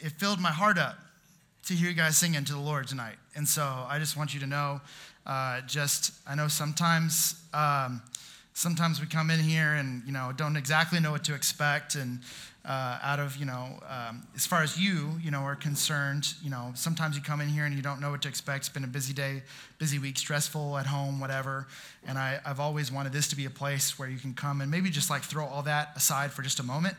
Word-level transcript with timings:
it 0.00 0.12
filled 0.18 0.40
my 0.40 0.50
heart 0.50 0.78
up 0.78 0.96
to 1.66 1.74
hear 1.74 1.88
you 1.88 1.94
guys 1.94 2.16
singing 2.16 2.44
to 2.44 2.52
the 2.52 2.58
Lord 2.58 2.86
tonight. 2.86 3.16
And 3.34 3.48
so 3.48 3.62
I 3.62 3.98
just 3.98 4.16
want 4.16 4.34
you 4.34 4.40
to 4.40 4.46
know, 4.46 4.80
uh, 5.26 5.60
just 5.62 6.12
I 6.26 6.34
know 6.34 6.48
sometimes. 6.48 7.42
Um, 7.52 8.02
sometimes 8.54 9.00
we 9.00 9.06
come 9.06 9.30
in 9.30 9.40
here 9.40 9.74
and 9.74 10.02
you 10.06 10.12
know 10.12 10.32
don't 10.34 10.56
exactly 10.56 11.00
know 11.00 11.10
what 11.10 11.24
to 11.24 11.34
expect 11.34 11.96
and 11.96 12.20
uh, 12.64 12.98
out 13.02 13.20
of 13.20 13.36
you 13.36 13.44
know 13.44 13.78
um, 13.88 14.26
as 14.34 14.46
far 14.46 14.62
as 14.62 14.78
you 14.78 15.10
you 15.20 15.30
know 15.30 15.40
are 15.40 15.56
concerned 15.56 16.28
you 16.42 16.48
know 16.48 16.70
sometimes 16.74 17.16
you 17.16 17.22
come 17.22 17.40
in 17.40 17.48
here 17.48 17.64
and 17.64 17.74
you 17.74 17.82
don't 17.82 18.00
know 18.00 18.12
what 18.12 18.22
to 18.22 18.28
expect 18.28 18.60
it's 18.60 18.68
been 18.68 18.84
a 18.84 18.86
busy 18.86 19.12
day 19.12 19.42
busy 19.78 19.98
week 19.98 20.16
stressful 20.16 20.78
at 20.78 20.86
home 20.86 21.20
whatever 21.20 21.66
and 22.06 22.16
I, 22.16 22.40
i've 22.46 22.60
always 22.60 22.90
wanted 22.90 23.12
this 23.12 23.28
to 23.28 23.36
be 23.36 23.44
a 23.44 23.50
place 23.50 23.98
where 23.98 24.08
you 24.08 24.18
can 24.18 24.32
come 24.32 24.60
and 24.60 24.70
maybe 24.70 24.88
just 24.88 25.10
like 25.10 25.22
throw 25.22 25.44
all 25.44 25.62
that 25.62 25.90
aside 25.96 26.30
for 26.30 26.42
just 26.42 26.60
a 26.60 26.62
moment 26.62 26.96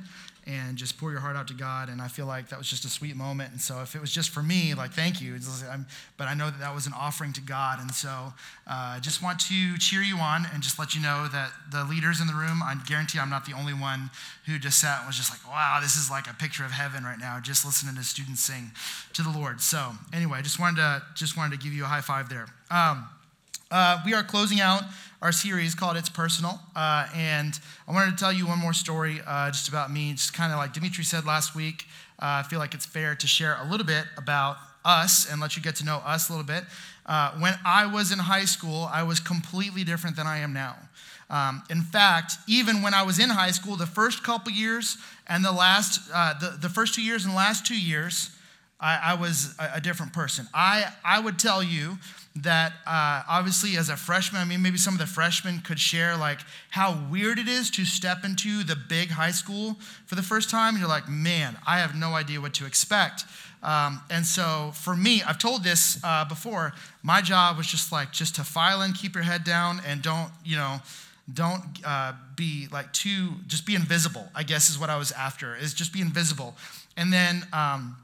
and 0.48 0.78
just 0.78 0.98
pour 0.98 1.12
your 1.12 1.20
heart 1.20 1.36
out 1.36 1.48
to 1.48 1.54
God. 1.54 1.90
And 1.90 2.02
I 2.02 2.08
feel 2.08 2.28
like 2.28 2.50
that 2.50 2.60
was 2.60 2.70
just 2.70 2.86
a 2.86 2.90
sweet 2.90 3.16
moment. 3.16 3.52
And 3.52 3.60
so 3.60 3.82
if 3.82 3.96
it 3.96 4.02
was 4.02 4.12
just 4.12 4.30
for 4.30 4.44
me, 4.44 4.74
like, 4.76 4.92
thank 4.92 5.20
you. 5.20 5.36
but 6.18 6.28
I 6.28 6.36
know 6.36 6.52
that 6.52 6.60
that 6.60 6.74
was 6.76 6.86
an 6.86 6.94
offering 6.94 7.34
to 7.34 7.42
God. 7.42 7.80
And 7.80 7.92
so 7.92 8.34
I 8.68 8.98
uh, 8.98 9.00
just 9.00 9.24
want 9.24 9.40
to 9.40 9.78
cheer 9.78 10.02
you 10.02 10.18
on 10.18 10.46
and 10.54 10.62
just 10.62 10.78
let 10.78 10.94
you 10.94 11.02
know 11.02 11.28
that 11.32 11.52
the 11.72 11.84
leaders 11.84 12.22
in 12.22 12.28
the 12.28 12.34
room, 12.34 12.62
I 12.62 12.76
guarantee 12.88 13.18
I'm 13.18 13.30
not 13.30 13.46
the 13.46 13.54
only 13.54 13.74
one 13.74 14.12
who 14.46 14.60
just 14.60 14.80
sat 14.80 15.00
and 15.00 15.08
was 15.08 15.18
just 15.18 15.32
like, 15.32 15.52
wow, 15.52 15.80
this 15.82 15.96
is 15.96 16.12
like 16.12 16.28
a 16.28 16.34
picture 16.34 16.64
of 16.64 16.72
heaven 16.72 17.04
right 17.04 17.20
now, 17.20 17.40
just 17.40 17.66
listening 17.66 17.96
to 17.96 18.04
students 18.04 18.42
sing 18.42 18.72
to 19.14 19.24
the 19.24 19.32
Lord. 19.32 19.62
So 19.62 19.94
anyway, 20.14 20.40
I 20.40 20.42
just 20.44 20.60
wanted 20.60 20.78
to, 20.78 21.02
just 21.16 21.38
wanted 21.38 21.60
to 21.60 21.64
give 21.64 21.74
you 21.74 21.86
a 21.86 21.88
high 21.88 22.02
five 22.02 22.30
there. 22.30 22.46
Um, 22.70 23.08
uh, 23.72 24.00
we 24.06 24.14
are 24.14 24.24
closing 24.24 24.60
out 24.60 24.84
our 25.22 25.32
series 25.32 25.76
called 25.76 25.98
It's 25.98 26.10
Personal. 26.10 26.60
Uh, 26.76 27.08
and 27.16 27.60
I 27.88 27.94
wanted 27.94 28.12
to 28.12 28.18
tell 28.18 28.34
you 28.34 28.48
one 28.48 28.60
more 28.60 28.74
story 28.74 29.22
uh, 29.26 29.50
just 29.52 29.68
about 29.68 29.92
me. 29.92 30.12
Just 30.12 30.34
kind 30.34 30.52
of 30.52 30.58
like 30.58 30.74
Dimitri 30.74 31.04
said 31.04 31.26
last 31.26 31.56
week, 31.56 31.86
uh, 32.20 32.44
I 32.44 32.44
feel 32.44 32.60
like 32.60 32.74
it's 32.74 32.86
fair 32.86 33.16
to 33.16 33.28
share 33.28 33.58
a 33.62 33.70
little 33.70 33.86
bit 33.86 34.06
about 34.18 34.58
us 34.84 35.30
and 35.30 35.42
let 35.42 35.56
you 35.58 35.64
get 35.64 35.76
to 35.78 35.86
know 35.86 35.98
us 36.06 36.30
a 36.30 36.34
little 36.34 36.46
bit. 36.46 36.64
Uh, 37.06 37.32
when 37.40 37.54
I 37.66 37.86
was 37.86 38.12
in 38.12 38.20
high 38.20 38.46
school, 38.46 38.90
I 38.92 39.04
was 39.04 39.20
completely 39.20 39.84
different 39.84 40.16
than 40.16 40.28
I 40.28 40.40
am 40.40 40.54
now. 40.54 40.76
Um, 41.30 41.64
in 41.70 41.82
fact, 41.82 42.34
even 42.48 42.82
when 42.82 42.94
I 42.94 43.04
was 43.04 43.18
in 43.18 43.30
high 43.30 43.52
school, 43.52 43.76
the 43.76 43.88
first 43.88 44.24
couple 44.24 44.52
years 44.52 44.98
and 45.28 45.44
the 45.44 45.52
last, 45.52 46.02
uh, 46.14 46.34
the, 46.40 46.58
the 46.58 46.70
first 46.70 46.94
two 46.94 47.02
years 47.02 47.26
and 47.26 47.34
last 47.34 47.66
two 47.66 47.80
years, 47.80 48.30
I, 48.80 49.00
I 49.04 49.14
was 49.16 49.56
a, 49.58 49.78
a, 49.78 49.82
different 49.82 50.14
person. 50.14 50.48
I, 50.54 50.86
I 51.04 51.20
would 51.20 51.40
tell 51.40 51.64
you 51.64 51.98
that 52.36 52.74
uh, 52.86 53.24
obviously 53.30 53.78
as 53.78 53.90
a 53.90 53.96
freshman, 53.96 54.42
I 54.42 54.46
mean, 54.46 54.62
maybe 54.62 54.78
some 54.78 54.94
of 54.94 55.00
the 55.00 55.08
freshmen 55.08 55.60
could 55.60 55.80
share 55.80 56.18
like 56.18 56.40
how 56.72 56.98
weird 57.10 57.40
it 57.40 57.48
is 57.48 57.72
to 57.72 57.86
step 57.86 58.26
into 58.26 58.64
the 58.64 58.76
big 58.76 59.12
high 59.12 59.32
school 59.32 59.78
for 60.06 60.16
the 60.16 60.22
first 60.22 60.50
time. 60.50 60.74
And 60.74 60.80
you're 60.80 60.90
like, 60.90 61.08
man, 61.08 61.58
I 61.66 61.80
have 61.80 61.96
no 61.96 62.14
idea 62.14 62.42
what 62.42 62.54
to 62.56 62.66
expect. 62.66 63.24
Um, 63.64 64.02
and 64.10 64.26
so 64.26 64.72
for 64.76 64.96
me, 64.96 65.24
I've 65.24 65.40
told 65.40 65.64
this 65.64 66.00
uh, 66.04 66.26
before, 66.26 66.74
my 67.02 67.22
job 67.22 67.58
was 67.58 67.68
just 67.68 67.92
like, 67.92 68.12
just 68.12 68.36
to 68.36 68.44
file 68.44 68.82
in, 68.82 68.92
keep 68.94 69.16
your 69.16 69.24
head 69.24 69.44
down, 69.44 69.82
and 69.88 70.02
don't, 70.02 70.30
you 70.44 70.58
know, 70.58 70.82
don't 71.34 71.64
uh, 71.84 72.14
be 72.36 72.68
like 72.72 72.92
too, 72.94 73.30
just 73.48 73.66
be 73.66 73.74
invisible, 73.74 74.30
I 74.36 74.44
guess 74.44 74.70
is 74.70 74.78
what 74.78 74.90
I 74.90 74.98
was 74.98 75.12
after, 75.14 75.56
is 75.56 75.74
just 75.74 75.94
be 75.94 76.02
invisible. 76.02 76.56
And 76.96 77.12
then, 77.12 77.48
um, 77.54 77.96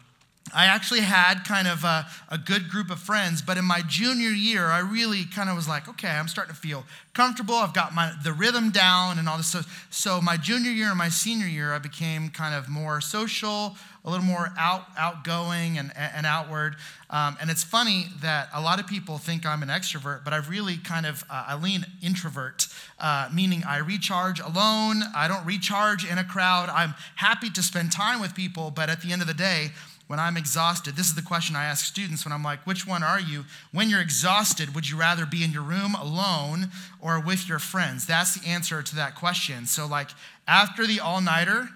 I 0.54 0.66
actually 0.66 1.02
had 1.02 1.44
kind 1.46 1.68
of 1.68 1.84
a, 1.84 2.08
a, 2.30 2.38
good 2.38 2.68
group 2.68 2.90
of 2.90 3.00
friends, 3.00 3.42
but 3.42 3.58
in 3.58 3.64
my 3.64 3.82
junior 3.88 4.32
year, 4.32 4.66
I 4.66 4.80
really 4.80 5.24
kind 5.24 5.50
of 5.50 5.56
was 5.56 5.68
like, 5.68 5.88
okay, 5.88 6.10
I'm 6.10 6.28
starting 6.28 6.54
to 6.54 6.60
feel 6.60 6.84
comfortable. 7.14 7.56
I've 7.56 7.74
got 7.74 7.94
my 7.94 8.14
the 8.24 8.34
rhythm 8.34 8.70
down 8.70 9.18
and 9.18 9.30
all 9.30 9.38
this 9.38 9.48
stuff. 9.48 9.88
So 9.90 10.20
my 10.20 10.38
junior 10.38 10.72
year 10.72 10.90
and 10.90 10.98
my 10.98 11.10
senior 11.10 11.48
year, 11.48 11.74
I 11.74 11.80
became 11.80 12.30
kind 12.30 12.54
of 12.54 12.68
more 12.68 13.00
social, 13.00 13.78
a 14.04 14.10
little 14.10 14.26
more 14.26 14.52
out 14.58 14.88
outgoing 14.98 15.78
and, 15.78 15.92
and 15.96 16.26
outward. 16.26 16.76
Um, 17.10 17.38
and 17.40 17.50
it's 17.50 17.64
funny 17.64 18.08
that 18.22 18.50
a 18.54 18.62
lot 18.62 18.80
of 18.80 18.88
people 18.88 19.18
think 19.18 19.46
I'm 19.46 19.64
an 19.64 19.70
extrovert, 19.70 20.24
but 20.24 20.34
I've 20.34 20.50
really 20.50 20.78
kind 20.78 21.06
of 21.06 21.24
uh, 21.30 21.46
I 21.48 21.56
lean 21.56 21.86
introvert, 22.02 22.68
uh, 23.00 23.30
meaning 23.32 23.64
I 23.66 23.78
recharge 23.78 24.40
alone. 24.40 25.04
I 25.16 25.28
don't 25.30 25.46
recharge 25.46 26.06
in 26.06 26.18
a 26.18 26.24
crowd. 26.26 26.70
I'm 26.70 26.96
happy 27.16 27.50
to 27.52 27.64
spend 27.64 27.92
time 27.92 28.20
with 28.20 28.36
people, 28.36 28.72
but 28.72 28.90
at 28.90 29.02
the 29.02 29.14
end 29.14 29.22
of 29.22 29.28
the 29.28 29.34
day 29.34 29.72
when 30.12 30.20
I'm 30.20 30.36
exhausted, 30.36 30.98
this 30.98 31.08
is 31.08 31.16
the 31.16 31.22
question 31.22 31.56
I 31.56 31.64
ask 31.64 31.86
students 31.86 32.26
when 32.26 32.34
I'm 32.34 32.44
like, 32.44 32.68
which 32.68 32.86
one 32.86 33.02
are 33.02 33.22
you? 33.22 33.46
When 33.72 33.90
you're 33.90 34.02
exhausted, 34.02 34.76
would 34.76 34.90
you 34.90 34.98
rather 34.98 35.26
be 35.26 35.42
in 35.42 35.52
your 35.52 35.62
room 35.62 35.96
alone 35.96 36.70
or 37.00 37.18
with 37.22 37.48
your 37.48 37.60
friends? 37.60 38.06
That's 38.06 38.38
the 38.38 38.46
answer 38.46 38.84
to 38.84 38.96
that 38.98 39.16
question. 39.16 39.66
So, 39.68 39.88
like, 39.88 40.10
after 40.50 40.86
the 40.86 41.00
all 41.00 41.22
nighter, 41.22 41.70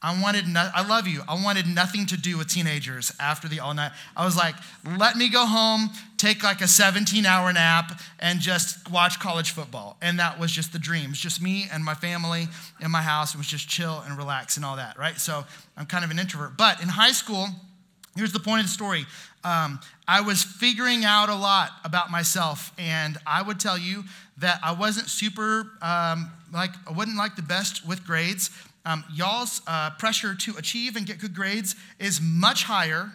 I 0.00 0.18
wanted, 0.18 0.48
no, 0.48 0.70
I 0.74 0.86
love 0.86 1.06
you. 1.06 1.24
I 1.28 1.34
wanted 1.34 1.66
nothing 1.66 2.06
to 2.06 2.16
do 2.16 2.38
with 2.38 2.48
teenagers 2.48 3.12
after 3.20 3.48
the 3.48 3.60
all 3.60 3.74
night. 3.74 3.92
I 4.16 4.24
was 4.24 4.34
like, 4.34 4.54
let 4.98 5.16
me 5.16 5.28
go 5.28 5.44
home, 5.44 5.90
take 6.16 6.42
like 6.42 6.62
a 6.62 6.68
17 6.68 7.26
hour 7.26 7.52
nap, 7.52 8.00
and 8.18 8.40
just 8.40 8.90
watch 8.90 9.20
college 9.20 9.50
football. 9.50 9.98
And 10.00 10.18
that 10.20 10.40
was 10.40 10.50
just 10.50 10.72
the 10.72 10.78
dream. 10.78 11.10
It's 11.10 11.20
just 11.20 11.42
me 11.42 11.66
and 11.70 11.84
my 11.84 11.94
family 11.94 12.48
in 12.80 12.90
my 12.90 13.02
house. 13.02 13.34
It 13.34 13.38
was 13.38 13.46
just 13.46 13.68
chill 13.68 14.02
and 14.06 14.16
relax 14.16 14.56
and 14.56 14.64
all 14.64 14.76
that, 14.76 14.98
right? 14.98 15.18
So 15.18 15.44
I'm 15.76 15.84
kind 15.84 16.02
of 16.02 16.10
an 16.10 16.18
introvert. 16.18 16.56
But 16.56 16.80
in 16.82 16.88
high 16.88 17.12
school, 17.12 17.48
Here's 18.16 18.32
the 18.32 18.40
point 18.40 18.60
of 18.60 18.66
the 18.66 18.72
story. 18.72 19.06
Um, 19.42 19.80
I 20.06 20.20
was 20.20 20.42
figuring 20.42 21.04
out 21.04 21.28
a 21.28 21.34
lot 21.34 21.72
about 21.84 22.10
myself, 22.10 22.72
and 22.78 23.18
I 23.26 23.42
would 23.42 23.58
tell 23.58 23.76
you 23.76 24.04
that 24.38 24.60
I 24.62 24.72
wasn't 24.72 25.08
super, 25.08 25.72
um, 25.82 26.30
like, 26.52 26.70
I 26.88 26.92
wasn't 26.92 27.16
like 27.16 27.34
the 27.36 27.42
best 27.42 27.86
with 27.86 28.06
grades. 28.06 28.50
Um, 28.86 29.04
y'all's 29.12 29.62
uh, 29.66 29.90
pressure 29.90 30.34
to 30.34 30.56
achieve 30.56 30.96
and 30.96 31.06
get 31.06 31.18
good 31.18 31.34
grades 31.34 31.74
is 31.98 32.20
much 32.22 32.64
higher, 32.64 33.10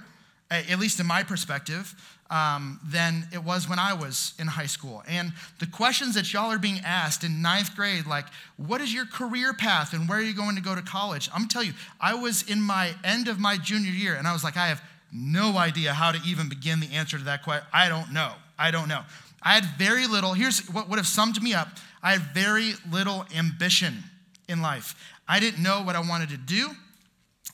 at 0.51 0.79
least 0.79 0.99
in 0.99 1.07
my 1.07 1.23
perspective, 1.23 1.95
um, 2.29 2.79
than 2.83 3.27
it 3.33 3.43
was 3.43 3.67
when 3.67 3.79
I 3.79 3.93
was 3.93 4.33
in 4.37 4.47
high 4.47 4.65
school. 4.65 5.03
And 5.07 5.33
the 5.59 5.65
questions 5.65 6.15
that 6.15 6.31
y'all 6.31 6.51
are 6.51 6.59
being 6.59 6.79
asked 6.85 7.23
in 7.23 7.41
ninth 7.41 7.75
grade, 7.75 8.05
like, 8.05 8.25
what 8.57 8.81
is 8.81 8.93
your 8.93 9.05
career 9.05 9.53
path 9.53 9.93
and 9.93 10.07
where 10.07 10.19
are 10.19 10.23
you 10.23 10.35
going 10.35 10.55
to 10.55 10.61
go 10.61 10.75
to 10.75 10.81
college? 10.81 11.29
I'm 11.33 11.41
gonna 11.41 11.49
tell 11.49 11.63
you, 11.63 11.73
I 11.99 12.13
was 12.13 12.43
in 12.43 12.61
my 12.61 12.93
end 13.03 13.27
of 13.27 13.39
my 13.39 13.57
junior 13.57 13.91
year 13.91 14.15
and 14.15 14.27
I 14.27 14.33
was 14.33 14.43
like, 14.43 14.57
I 14.57 14.67
have 14.67 14.81
no 15.11 15.57
idea 15.57 15.93
how 15.93 16.11
to 16.11 16.19
even 16.25 16.49
begin 16.49 16.79
the 16.79 16.91
answer 16.93 17.17
to 17.17 17.23
that 17.25 17.43
question. 17.43 17.65
I 17.73 17.89
don't 17.89 18.13
know. 18.13 18.33
I 18.57 18.71
don't 18.71 18.87
know. 18.87 19.01
I 19.41 19.53
had 19.53 19.65
very 19.77 20.05
little, 20.07 20.33
here's 20.33 20.67
what 20.69 20.89
would 20.89 20.97
have 20.97 21.07
summed 21.07 21.41
me 21.41 21.53
up 21.53 21.69
I 22.01 22.13
had 22.13 22.21
very 22.33 22.73
little 22.89 23.25
ambition 23.35 24.03
in 24.47 24.61
life. 24.61 24.95
I 25.27 25.39
didn't 25.39 25.61
know 25.61 25.83
what 25.83 25.95
I 25.95 25.99
wanted 25.99 26.29
to 26.29 26.37
do. 26.37 26.69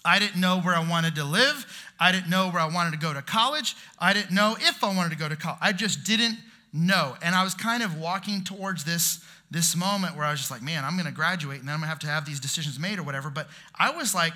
I 0.03 0.19
didn't 0.19 0.39
know 0.39 0.59
where 0.59 0.75
I 0.75 0.87
wanted 0.87 1.15
to 1.15 1.23
live. 1.23 1.65
I 1.99 2.11
didn't 2.11 2.29
know 2.29 2.49
where 2.49 2.61
I 2.61 2.71
wanted 2.71 2.91
to 2.91 2.99
go 2.99 3.11
to 3.11 3.23
college. 3.23 3.75
I 3.97 4.13
didn't 4.13 4.31
know 4.31 4.55
if 4.59 4.83
I 4.83 4.95
wanted 4.95 5.09
to 5.09 5.17
go 5.17 5.27
to 5.27 5.35
college. 5.35 5.59
I 5.61 5.71
just 5.73 6.03
didn't 6.03 6.37
know. 6.71 7.15
And 7.23 7.33
I 7.33 7.43
was 7.43 7.55
kind 7.55 7.81
of 7.81 7.97
walking 7.97 8.43
towards 8.43 8.83
this, 8.83 9.23
this 9.49 9.75
moment 9.75 10.15
where 10.15 10.25
I 10.25 10.31
was 10.31 10.39
just 10.39 10.51
like, 10.51 10.61
man, 10.61 10.85
I'm 10.85 10.93
going 10.93 11.07
to 11.07 11.11
graduate 11.11 11.59
and 11.59 11.67
then 11.67 11.73
I'm 11.73 11.79
going 11.79 11.87
to 11.87 11.89
have 11.89 11.99
to 11.99 12.07
have 12.07 12.25
these 12.25 12.39
decisions 12.39 12.77
made 12.77 12.99
or 12.99 13.03
whatever. 13.03 13.31
But 13.31 13.47
I 13.73 13.91
was 13.91 14.13
like, 14.13 14.33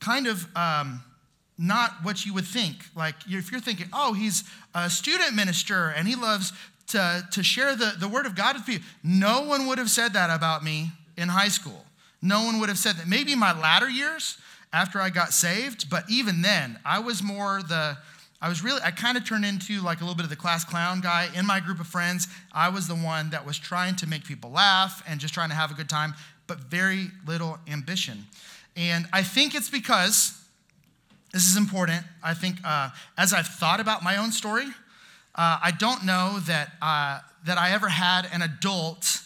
kind 0.00 0.26
of 0.26 0.44
um, 0.56 1.02
not 1.58 1.92
what 2.02 2.24
you 2.24 2.32
would 2.34 2.46
think. 2.46 2.76
Like, 2.94 3.16
if 3.26 3.50
you're 3.50 3.60
thinking, 3.60 3.88
oh, 3.92 4.12
he's 4.12 4.44
a 4.74 4.88
student 4.88 5.34
minister 5.34 5.88
and 5.88 6.06
he 6.06 6.14
loves 6.14 6.52
to, 6.88 7.26
to 7.32 7.42
share 7.42 7.74
the, 7.74 7.94
the 7.98 8.08
word 8.08 8.26
of 8.26 8.34
God 8.34 8.56
with 8.56 8.64
people, 8.64 8.86
no 9.02 9.42
one 9.42 9.66
would 9.66 9.78
have 9.78 9.90
said 9.90 10.12
that 10.12 10.30
about 10.30 10.62
me 10.62 10.92
in 11.16 11.28
high 11.28 11.48
school. 11.48 11.84
No 12.22 12.44
one 12.44 12.60
would 12.60 12.68
have 12.68 12.78
said 12.78 12.96
that. 12.96 13.08
Maybe 13.08 13.34
my 13.34 13.58
latter 13.58 13.88
years, 13.90 14.38
after 14.72 15.00
I 15.00 15.10
got 15.10 15.32
saved. 15.32 15.90
But 15.90 16.04
even 16.08 16.42
then, 16.42 16.78
I 16.84 16.98
was 16.98 17.22
more 17.22 17.62
the, 17.62 17.96
I 18.40 18.48
was 18.48 18.62
really, 18.62 18.80
I 18.82 18.90
kind 18.90 19.16
of 19.16 19.24
turned 19.24 19.44
into 19.44 19.80
like 19.80 20.00
a 20.00 20.04
little 20.04 20.16
bit 20.16 20.24
of 20.24 20.30
the 20.30 20.36
class 20.36 20.64
clown 20.64 21.00
guy 21.00 21.28
in 21.34 21.46
my 21.46 21.60
group 21.60 21.80
of 21.80 21.86
friends. 21.86 22.28
I 22.52 22.68
was 22.68 22.86
the 22.86 22.94
one 22.94 23.30
that 23.30 23.46
was 23.46 23.58
trying 23.58 23.96
to 23.96 24.06
make 24.06 24.24
people 24.24 24.50
laugh 24.50 25.02
and 25.08 25.20
just 25.20 25.34
trying 25.34 25.48
to 25.48 25.54
have 25.54 25.70
a 25.70 25.74
good 25.74 25.88
time, 25.88 26.14
but 26.46 26.58
very 26.60 27.08
little 27.26 27.58
ambition. 27.66 28.26
And 28.76 29.06
I 29.12 29.22
think 29.22 29.54
it's 29.54 29.70
because, 29.70 30.37
this 31.32 31.46
is 31.46 31.56
important, 31.56 32.04
I 32.22 32.34
think 32.34 32.56
uh, 32.64 32.90
as 33.16 33.32
I've 33.32 33.46
thought 33.46 33.80
about 33.80 34.02
my 34.02 34.16
own 34.16 34.32
story, 34.32 34.66
uh, 35.34 35.58
I 35.62 35.72
don't 35.78 36.04
know 36.04 36.38
that, 36.46 36.72
uh, 36.80 37.20
that 37.44 37.58
I 37.58 37.72
ever 37.72 37.88
had 37.88 38.28
an 38.32 38.42
adult 38.42 39.22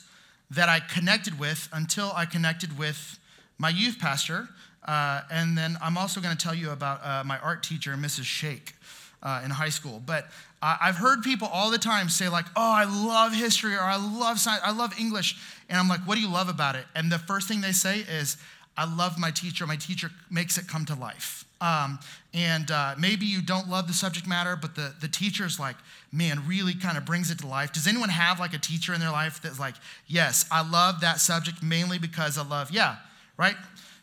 that 0.50 0.68
I 0.68 0.80
connected 0.80 1.38
with 1.38 1.68
until 1.72 2.12
I 2.14 2.26
connected 2.26 2.78
with 2.78 3.18
my 3.58 3.70
youth 3.70 3.98
pastor 3.98 4.48
uh, 4.84 5.20
and 5.30 5.56
then 5.56 5.78
I'm 5.80 5.96
also 5.96 6.20
going 6.20 6.36
to 6.36 6.42
tell 6.42 6.54
you 6.54 6.70
about 6.70 7.04
uh, 7.04 7.22
my 7.24 7.38
art 7.38 7.62
teacher, 7.62 7.92
Mrs. 7.92 8.24
Shake, 8.24 8.74
uh, 9.22 9.42
in 9.44 9.50
high 9.50 9.68
school. 9.68 10.02
But 10.04 10.26
I've 10.64 10.96
heard 10.96 11.22
people 11.22 11.48
all 11.48 11.70
the 11.70 11.78
time 11.78 12.08
say, 12.08 12.28
like, 12.28 12.46
oh, 12.54 12.72
I 12.72 12.84
love 12.84 13.34
history 13.34 13.74
or 13.74 13.80
I 13.80 13.96
love 13.96 14.38
science, 14.38 14.62
I 14.64 14.70
love 14.70 14.92
English. 14.98 15.36
And 15.68 15.76
I'm 15.76 15.88
like, 15.88 16.00
what 16.00 16.14
do 16.14 16.20
you 16.20 16.30
love 16.30 16.48
about 16.48 16.76
it? 16.76 16.84
And 16.94 17.10
the 17.10 17.18
first 17.18 17.48
thing 17.48 17.60
they 17.60 17.72
say 17.72 18.00
is, 18.00 18.36
I 18.76 18.92
love 18.92 19.18
my 19.18 19.30
teacher. 19.30 19.66
My 19.66 19.76
teacher 19.76 20.10
makes 20.30 20.56
it 20.58 20.68
come 20.68 20.84
to 20.86 20.94
life. 20.94 21.44
Um, 21.62 22.00
and 22.34 22.70
uh, 22.72 22.96
maybe 22.98 23.24
you 23.24 23.40
don't 23.40 23.68
love 23.68 23.86
the 23.86 23.92
subject 23.92 24.26
matter, 24.26 24.58
but 24.60 24.74
the, 24.74 24.94
the 25.00 25.06
teacher's 25.06 25.60
like, 25.60 25.76
man, 26.10 26.42
really 26.46 26.74
kind 26.74 26.98
of 26.98 27.04
brings 27.04 27.30
it 27.30 27.38
to 27.38 27.46
life. 27.46 27.72
Does 27.72 27.86
anyone 27.86 28.08
have 28.08 28.40
like 28.40 28.52
a 28.52 28.58
teacher 28.58 28.92
in 28.92 29.00
their 29.00 29.12
life 29.12 29.40
that's 29.40 29.60
like, 29.60 29.76
yes, 30.08 30.44
I 30.50 30.68
love 30.68 31.00
that 31.02 31.20
subject 31.20 31.62
mainly 31.62 32.00
because 32.00 32.36
I 32.36 32.44
love, 32.44 32.72
yeah, 32.72 32.96
right? 33.36 33.54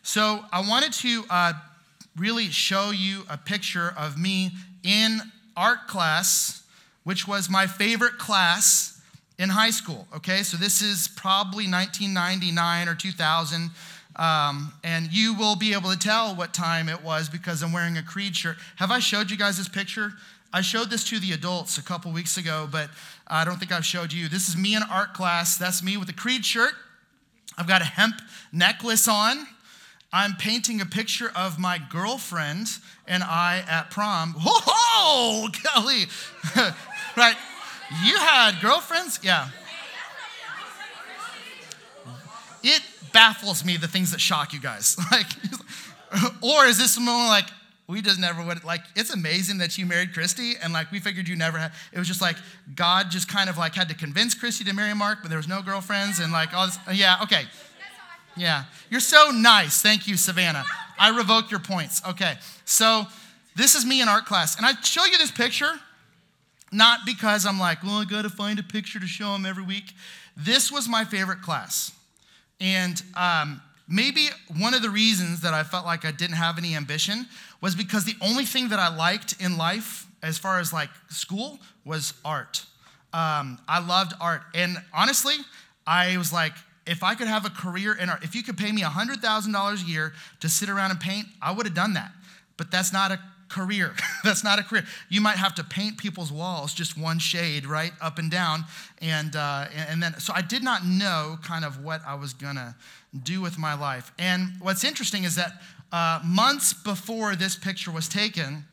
So 0.02 0.42
I 0.50 0.66
wanted 0.66 0.94
to 0.94 1.24
uh, 1.28 1.52
really 2.16 2.46
show 2.46 2.92
you 2.92 3.24
a 3.28 3.36
picture 3.36 3.92
of 3.96 4.18
me 4.18 4.52
in 4.82 5.20
art 5.54 5.86
class, 5.86 6.62
which 7.04 7.28
was 7.28 7.50
my 7.50 7.66
favorite 7.66 8.16
class 8.16 9.02
in 9.38 9.50
high 9.50 9.70
school. 9.70 10.08
Okay, 10.16 10.42
so 10.42 10.56
this 10.56 10.80
is 10.80 11.08
probably 11.08 11.64
1999 11.64 12.88
or 12.88 12.94
2000. 12.94 13.70
Um, 14.20 14.74
and 14.84 15.10
you 15.10 15.34
will 15.34 15.56
be 15.56 15.72
able 15.72 15.90
to 15.90 15.98
tell 15.98 16.34
what 16.36 16.52
time 16.52 16.90
it 16.90 17.02
was 17.02 17.30
because 17.30 17.62
I'm 17.62 17.72
wearing 17.72 17.96
a 17.96 18.02
Creed 18.02 18.36
shirt. 18.36 18.58
Have 18.76 18.90
I 18.90 18.98
showed 18.98 19.30
you 19.30 19.38
guys 19.38 19.56
this 19.56 19.68
picture? 19.68 20.12
I 20.52 20.60
showed 20.60 20.90
this 20.90 21.04
to 21.04 21.18
the 21.18 21.32
adults 21.32 21.78
a 21.78 21.82
couple 21.82 22.12
weeks 22.12 22.36
ago, 22.36 22.68
but 22.70 22.90
I 23.26 23.46
don't 23.46 23.56
think 23.56 23.72
I've 23.72 23.86
showed 23.86 24.12
you. 24.12 24.28
This 24.28 24.46
is 24.46 24.58
me 24.58 24.76
in 24.76 24.82
art 24.82 25.14
class. 25.14 25.56
That's 25.56 25.82
me 25.82 25.96
with 25.96 26.10
a 26.10 26.12
Creed 26.12 26.44
shirt. 26.44 26.74
I've 27.56 27.66
got 27.66 27.80
a 27.80 27.86
hemp 27.86 28.16
necklace 28.52 29.08
on. 29.08 29.46
I'm 30.12 30.34
painting 30.34 30.82
a 30.82 30.86
picture 30.86 31.32
of 31.34 31.58
my 31.58 31.78
girlfriend 31.78 32.68
and 33.08 33.22
I 33.22 33.64
at 33.66 33.90
prom. 33.90 34.34
Whoa, 34.38 35.48
Kelly! 35.52 36.06
right? 37.16 37.36
You 38.04 38.18
had 38.18 38.60
girlfriends? 38.60 39.20
Yeah. 39.22 39.48
It 42.62 42.82
baffles 43.12 43.64
me 43.64 43.76
the 43.76 43.88
things 43.88 44.10
that 44.12 44.20
shock 44.20 44.52
you 44.52 44.60
guys. 44.60 44.96
Like, 45.10 45.26
or 46.42 46.64
is 46.64 46.76
this 46.76 46.98
more 46.98 47.28
like 47.28 47.44
we 47.86 48.02
just 48.02 48.18
never 48.18 48.44
would 48.44 48.64
like? 48.64 48.80
It's 48.96 49.10
amazing 49.10 49.58
that 49.58 49.78
you 49.78 49.86
married 49.86 50.12
Christy, 50.12 50.54
and 50.60 50.72
like 50.72 50.90
we 50.90 50.98
figured 50.98 51.28
you 51.28 51.36
never 51.36 51.56
had. 51.56 51.70
It 51.92 52.00
was 52.00 52.08
just 52.08 52.20
like 52.20 52.34
God 52.74 53.10
just 53.10 53.28
kind 53.28 53.48
of 53.48 53.56
like 53.56 53.76
had 53.76 53.88
to 53.90 53.94
convince 53.94 54.34
Christy 54.34 54.64
to 54.64 54.72
marry 54.74 54.92
Mark, 54.92 55.18
but 55.22 55.28
there 55.28 55.38
was 55.38 55.46
no 55.46 55.62
girlfriends, 55.62 56.18
and 56.18 56.32
like 56.32 56.52
all 56.52 56.66
this. 56.66 56.78
Yeah, 56.92 57.18
okay. 57.22 57.44
Yeah, 58.36 58.64
you're 58.90 58.98
so 58.98 59.30
nice. 59.30 59.82
Thank 59.82 60.08
you, 60.08 60.16
Savannah. 60.16 60.64
I 60.98 61.16
revoke 61.16 61.50
your 61.52 61.60
points. 61.60 62.02
Okay, 62.08 62.34
so 62.64 63.06
this 63.54 63.76
is 63.76 63.86
me 63.86 64.02
in 64.02 64.08
art 64.08 64.26
class, 64.26 64.56
and 64.56 64.66
I 64.66 64.72
show 64.82 65.04
you 65.04 65.16
this 65.16 65.30
picture 65.30 65.74
not 66.72 67.00
because 67.04 67.46
I'm 67.46 67.58
like, 67.58 67.82
well, 67.82 67.94
I 67.96 68.04
got 68.04 68.22
to 68.22 68.30
find 68.30 68.58
a 68.58 68.62
picture 68.62 69.00
to 69.00 69.06
show 69.06 69.32
them 69.32 69.44
every 69.44 69.64
week. 69.64 69.92
This 70.36 70.70
was 70.70 70.88
my 70.88 71.04
favorite 71.04 71.42
class. 71.42 71.92
And 72.60 73.02
um, 73.16 73.62
maybe 73.88 74.28
one 74.58 74.74
of 74.74 74.82
the 74.82 74.90
reasons 74.90 75.40
that 75.40 75.54
I 75.54 75.62
felt 75.62 75.84
like 75.84 76.04
I 76.04 76.10
didn't 76.10 76.36
have 76.36 76.58
any 76.58 76.74
ambition 76.74 77.26
was 77.60 77.74
because 77.74 78.04
the 78.04 78.16
only 78.20 78.44
thing 78.44 78.68
that 78.68 78.78
I 78.78 78.94
liked 78.94 79.36
in 79.40 79.56
life, 79.56 80.06
as 80.22 80.38
far 80.38 80.60
as 80.60 80.72
like 80.72 80.90
school, 81.08 81.58
was 81.84 82.14
art. 82.24 82.64
Um, 83.12 83.58
I 83.66 83.84
loved 83.84 84.12
art. 84.20 84.42
And 84.54 84.76
honestly, 84.94 85.34
I 85.86 86.16
was 86.16 86.32
like, 86.32 86.52
if 86.86 87.02
I 87.02 87.14
could 87.14 87.28
have 87.28 87.44
a 87.44 87.50
career 87.50 87.94
in 87.94 88.08
art, 88.08 88.22
if 88.24 88.34
you 88.34 88.42
could 88.42 88.56
pay 88.56 88.72
me 88.72 88.82
$100,000 88.82 89.82
a 89.82 89.86
year 89.86 90.12
to 90.40 90.48
sit 90.48 90.68
around 90.68 90.90
and 90.90 91.00
paint, 91.00 91.26
I 91.42 91.52
would 91.52 91.66
have 91.66 91.74
done 91.74 91.94
that. 91.94 92.12
But 92.56 92.70
that's 92.70 92.92
not 92.92 93.10
a 93.10 93.20
career. 93.50 93.94
That's 94.24 94.42
not 94.42 94.58
a 94.58 94.62
career. 94.62 94.84
You 95.08 95.20
might 95.20 95.36
have 95.36 95.54
to 95.56 95.64
paint 95.64 95.98
people's 95.98 96.32
walls 96.32 96.72
just 96.72 96.96
one 96.96 97.18
shade, 97.18 97.66
right, 97.66 97.92
up 98.00 98.18
and 98.18 98.30
down. 98.30 98.64
And, 99.02 99.36
uh, 99.36 99.66
and 99.88 100.02
then, 100.02 100.18
so 100.18 100.32
I 100.34 100.42
did 100.42 100.62
not 100.62 100.86
know 100.86 101.38
kind 101.42 101.64
of 101.64 101.82
what 101.82 102.00
I 102.06 102.14
was 102.14 102.32
to 102.56 102.74
do 103.22 103.40
with 103.40 103.58
my 103.58 103.74
life. 103.74 104.12
And 104.18 104.52
what's 104.60 104.84
interesting 104.84 105.24
is 105.24 105.34
that 105.34 105.52
uh, 105.92 106.20
months 106.24 106.72
before 106.72 107.34
this 107.34 107.56
picture 107.56 107.90
was 107.90 108.08
taken, 108.08 108.64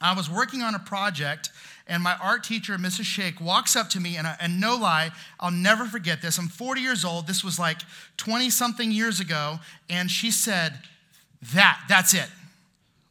I 0.00 0.14
was 0.14 0.30
working 0.30 0.62
on 0.62 0.74
a 0.74 0.78
project, 0.78 1.50
and 1.86 2.02
my 2.02 2.16
art 2.22 2.44
teacher, 2.44 2.76
Mrs. 2.78 3.04
Shake, 3.04 3.40
walks 3.40 3.76
up 3.76 3.90
to 3.90 4.00
me, 4.00 4.16
and, 4.16 4.26
and 4.40 4.60
no 4.60 4.76
lie, 4.76 5.10
I'll 5.38 5.50
never 5.50 5.84
forget 5.84 6.22
this. 6.22 6.38
I'm 6.38 6.48
40 6.48 6.80
years 6.80 7.04
old. 7.04 7.26
This 7.26 7.44
was 7.44 7.58
like 7.58 7.78
20 8.16 8.48
something 8.50 8.90
years 8.90 9.20
ago. 9.20 9.58
And 9.88 10.10
she 10.10 10.30
said, 10.30 10.78
That, 11.54 11.80
that's 11.88 12.14
it. 12.14 12.28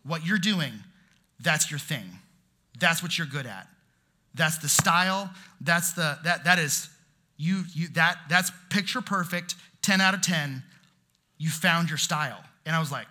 What 0.04 0.26
you're 0.26 0.40
doing 0.40 0.74
that's 1.40 1.72
your 1.72 1.80
thing. 1.80 2.20
That's 2.80 3.02
what 3.02 3.18
you're 3.18 3.28
good 3.28 3.46
at. 3.46 3.68
That's 4.36 4.58
the 4.58 4.70
style. 4.70 5.30
That's 5.62 5.94
the 5.94 6.18
that 6.24 6.44
that 6.46 6.60
is 6.60 6.90
you 7.38 7.64
you 7.74 7.88
that 7.90 8.18
that's 8.30 8.52
picture 8.70 9.02
perfect. 9.02 9.56
10 9.82 10.02
out 10.02 10.14
of 10.14 10.22
10. 10.22 10.62
You 11.38 11.50
found 11.50 11.90
your 11.90 11.98
style. 11.98 12.44
And 12.66 12.76
I 12.76 12.80
was 12.80 12.92
like 12.92 13.08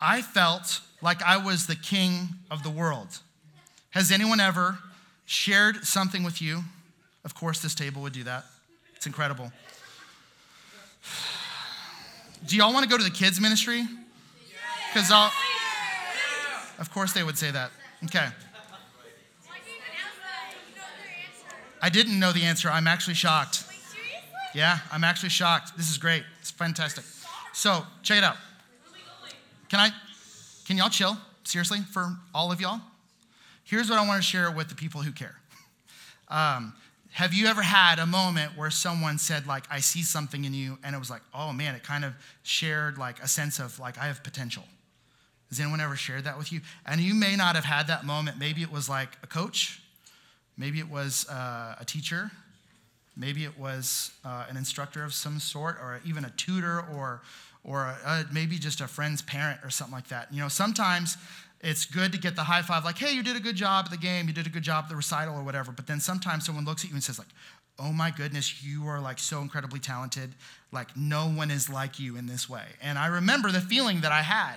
I 0.00 0.22
felt 0.22 0.80
like 1.00 1.22
I 1.22 1.36
was 1.36 1.66
the 1.66 1.76
king 1.76 2.28
of 2.50 2.62
the 2.62 2.70
world. 2.70 3.20
Has 3.90 4.10
anyone 4.10 4.40
ever 4.40 4.78
shared 5.24 5.84
something 5.84 6.22
with 6.22 6.42
you? 6.42 6.64
Of 7.24 7.34
course 7.34 7.60
this 7.60 7.74
table 7.74 8.02
would 8.02 8.12
do 8.12 8.24
that. 8.24 8.44
It's 8.94 9.06
incredible. 9.06 9.52
Do 12.46 12.56
y'all 12.56 12.72
want 12.72 12.84
to 12.84 12.88
go 12.88 12.98
to 12.98 13.02
the 13.02 13.10
kids 13.10 13.40
ministry? 13.40 13.86
Cuz 14.92 15.10
I'll 15.10 15.32
of 16.78 16.90
course 16.92 17.12
they 17.12 17.22
would 17.22 17.38
say 17.38 17.50
that. 17.50 17.70
Okay. 18.04 18.26
I 21.82 21.88
didn't 21.88 22.18
know 22.18 22.32
the 22.32 22.42
answer. 22.42 22.68
I'm 22.68 22.86
actually 22.86 23.14
shocked. 23.14 23.64
Yeah, 24.54 24.78
I'm 24.90 25.04
actually 25.04 25.28
shocked. 25.28 25.76
This 25.76 25.90
is 25.90 25.98
great. 25.98 26.24
It's 26.40 26.50
fantastic. 26.50 27.04
So, 27.52 27.84
check 28.02 28.18
it 28.18 28.24
out. 28.24 28.36
Can 29.68 29.80
I 29.80 29.90
can 30.66 30.76
y'all 30.76 30.88
chill? 30.88 31.16
Seriously, 31.44 31.78
for 31.92 32.16
all 32.34 32.50
of 32.50 32.60
y'all? 32.60 32.80
Here's 33.62 33.88
what 33.88 33.98
I 33.98 34.06
want 34.06 34.20
to 34.20 34.26
share 34.26 34.50
with 34.50 34.68
the 34.68 34.74
people 34.74 35.02
who 35.02 35.12
care. 35.12 35.36
Um, 36.28 36.72
have 37.12 37.32
you 37.32 37.46
ever 37.46 37.62
had 37.62 37.98
a 37.98 38.06
moment 38.06 38.56
where 38.56 38.70
someone 38.70 39.18
said, 39.18 39.46
like, 39.46 39.64
I 39.70 39.78
see 39.80 40.02
something 40.02 40.44
in 40.44 40.52
you, 40.52 40.76
and 40.84 40.94
it 40.94 40.98
was 40.98 41.08
like, 41.08 41.22
oh 41.32 41.52
man, 41.52 41.74
it 41.74 41.82
kind 41.82 42.04
of 42.04 42.14
shared 42.42 42.98
like 42.98 43.22
a 43.22 43.28
sense 43.28 43.58
of 43.58 43.78
like 43.78 43.96
I 43.96 44.06
have 44.06 44.24
potential? 44.24 44.64
Has 45.48 45.60
anyone 45.60 45.80
ever 45.80 45.96
shared 45.96 46.24
that 46.24 46.36
with 46.38 46.52
you? 46.52 46.60
And 46.84 47.00
you 47.00 47.14
may 47.14 47.36
not 47.36 47.54
have 47.54 47.64
had 47.64 47.86
that 47.86 48.04
moment. 48.04 48.38
Maybe 48.38 48.62
it 48.62 48.72
was 48.72 48.88
like 48.88 49.10
a 49.22 49.26
coach, 49.26 49.80
maybe 50.56 50.80
it 50.80 50.88
was 50.88 51.28
uh, 51.28 51.76
a 51.78 51.84
teacher, 51.84 52.30
maybe 53.16 53.44
it 53.44 53.58
was 53.58 54.10
uh, 54.24 54.46
an 54.48 54.56
instructor 54.56 55.04
of 55.04 55.14
some 55.14 55.38
sort, 55.38 55.76
or 55.80 56.00
even 56.04 56.24
a 56.24 56.30
tutor, 56.30 56.84
or 56.94 57.22
or 57.62 57.82
a, 57.82 58.24
maybe 58.32 58.58
just 58.58 58.80
a 58.80 58.86
friend's 58.86 59.22
parent 59.22 59.58
or 59.64 59.70
something 59.70 59.94
like 59.94 60.06
that. 60.08 60.32
You 60.32 60.40
know, 60.40 60.48
sometimes 60.48 61.16
it's 61.60 61.84
good 61.84 62.12
to 62.12 62.18
get 62.18 62.36
the 62.36 62.44
high 62.44 62.62
five, 62.62 62.84
like, 62.84 62.98
"Hey, 62.98 63.12
you 63.12 63.22
did 63.22 63.36
a 63.36 63.40
good 63.40 63.56
job 63.56 63.86
at 63.86 63.90
the 63.90 63.96
game, 63.96 64.28
you 64.28 64.32
did 64.32 64.46
a 64.46 64.50
good 64.50 64.62
job 64.62 64.84
at 64.84 64.90
the 64.90 64.96
recital, 64.96 65.34
or 65.34 65.42
whatever." 65.42 65.72
But 65.72 65.86
then 65.86 66.00
sometimes 66.00 66.44
someone 66.46 66.64
looks 66.64 66.84
at 66.84 66.90
you 66.90 66.94
and 66.94 67.02
says, 67.02 67.18
like, 67.18 67.28
"Oh 67.78 67.92
my 67.92 68.10
goodness, 68.10 68.62
you 68.64 68.86
are 68.86 69.00
like 69.00 69.18
so 69.18 69.40
incredibly 69.40 69.80
talented. 69.80 70.34
Like 70.72 70.96
no 70.96 71.28
one 71.28 71.50
is 71.50 71.68
like 71.70 72.00
you 72.00 72.16
in 72.16 72.26
this 72.26 72.48
way." 72.48 72.66
And 72.82 72.98
I 72.98 73.06
remember 73.06 73.50
the 73.50 73.60
feeling 73.60 74.00
that 74.02 74.12
I 74.12 74.22
had 74.22 74.56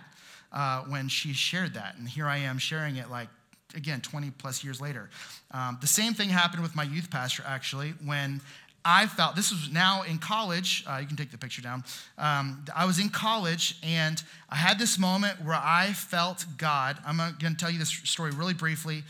uh, 0.52 0.82
when 0.84 1.08
she 1.08 1.34
shared 1.34 1.74
that. 1.76 1.96
And 1.98 2.08
here 2.08 2.28
I 2.28 2.38
am 2.38 2.58
sharing 2.58 2.96
it 2.98 3.10
like, 3.10 3.30
again, 3.76 4.02
20 4.02 4.32
plus 4.32 4.64
years 4.64 4.82
later. 4.82 5.10
Um, 5.52 5.78
the 5.82 5.88
same 5.88 6.14
thing 6.14 6.30
happened 6.30 6.64
with 6.64 6.76
my 6.76 6.84
youth 6.84 7.10
pastor, 7.12 7.44
actually, 7.46 7.94
when 8.04 8.42
I 8.86 9.08
felt 9.08 9.36
this 9.36 9.52
was 9.52 9.70
now 9.72 10.04
in 10.04 10.20
college. 10.20 10.84
Uh, 10.88 10.98
you 11.02 11.08
can 11.08 11.18
take 11.18 11.32
the 11.32 11.38
picture 11.38 11.62
down. 11.62 11.84
Um, 12.18 12.66
I 12.76 12.86
was 12.86 13.00
in 13.00 13.10
college 13.10 13.78
and 13.84 14.22
I 14.50 14.56
had 14.56 14.80
this 14.80 14.98
moment 14.98 15.44
where 15.44 15.60
I 15.62 15.94
felt 15.94 16.46
God. 16.58 16.98
I'm 17.06 17.18
going 17.18 17.54
to 17.54 17.56
tell 17.56 17.70
you 17.70 17.80
this 17.80 17.90
story 17.90 18.32
really 18.32 18.54
briefly. 18.54 19.04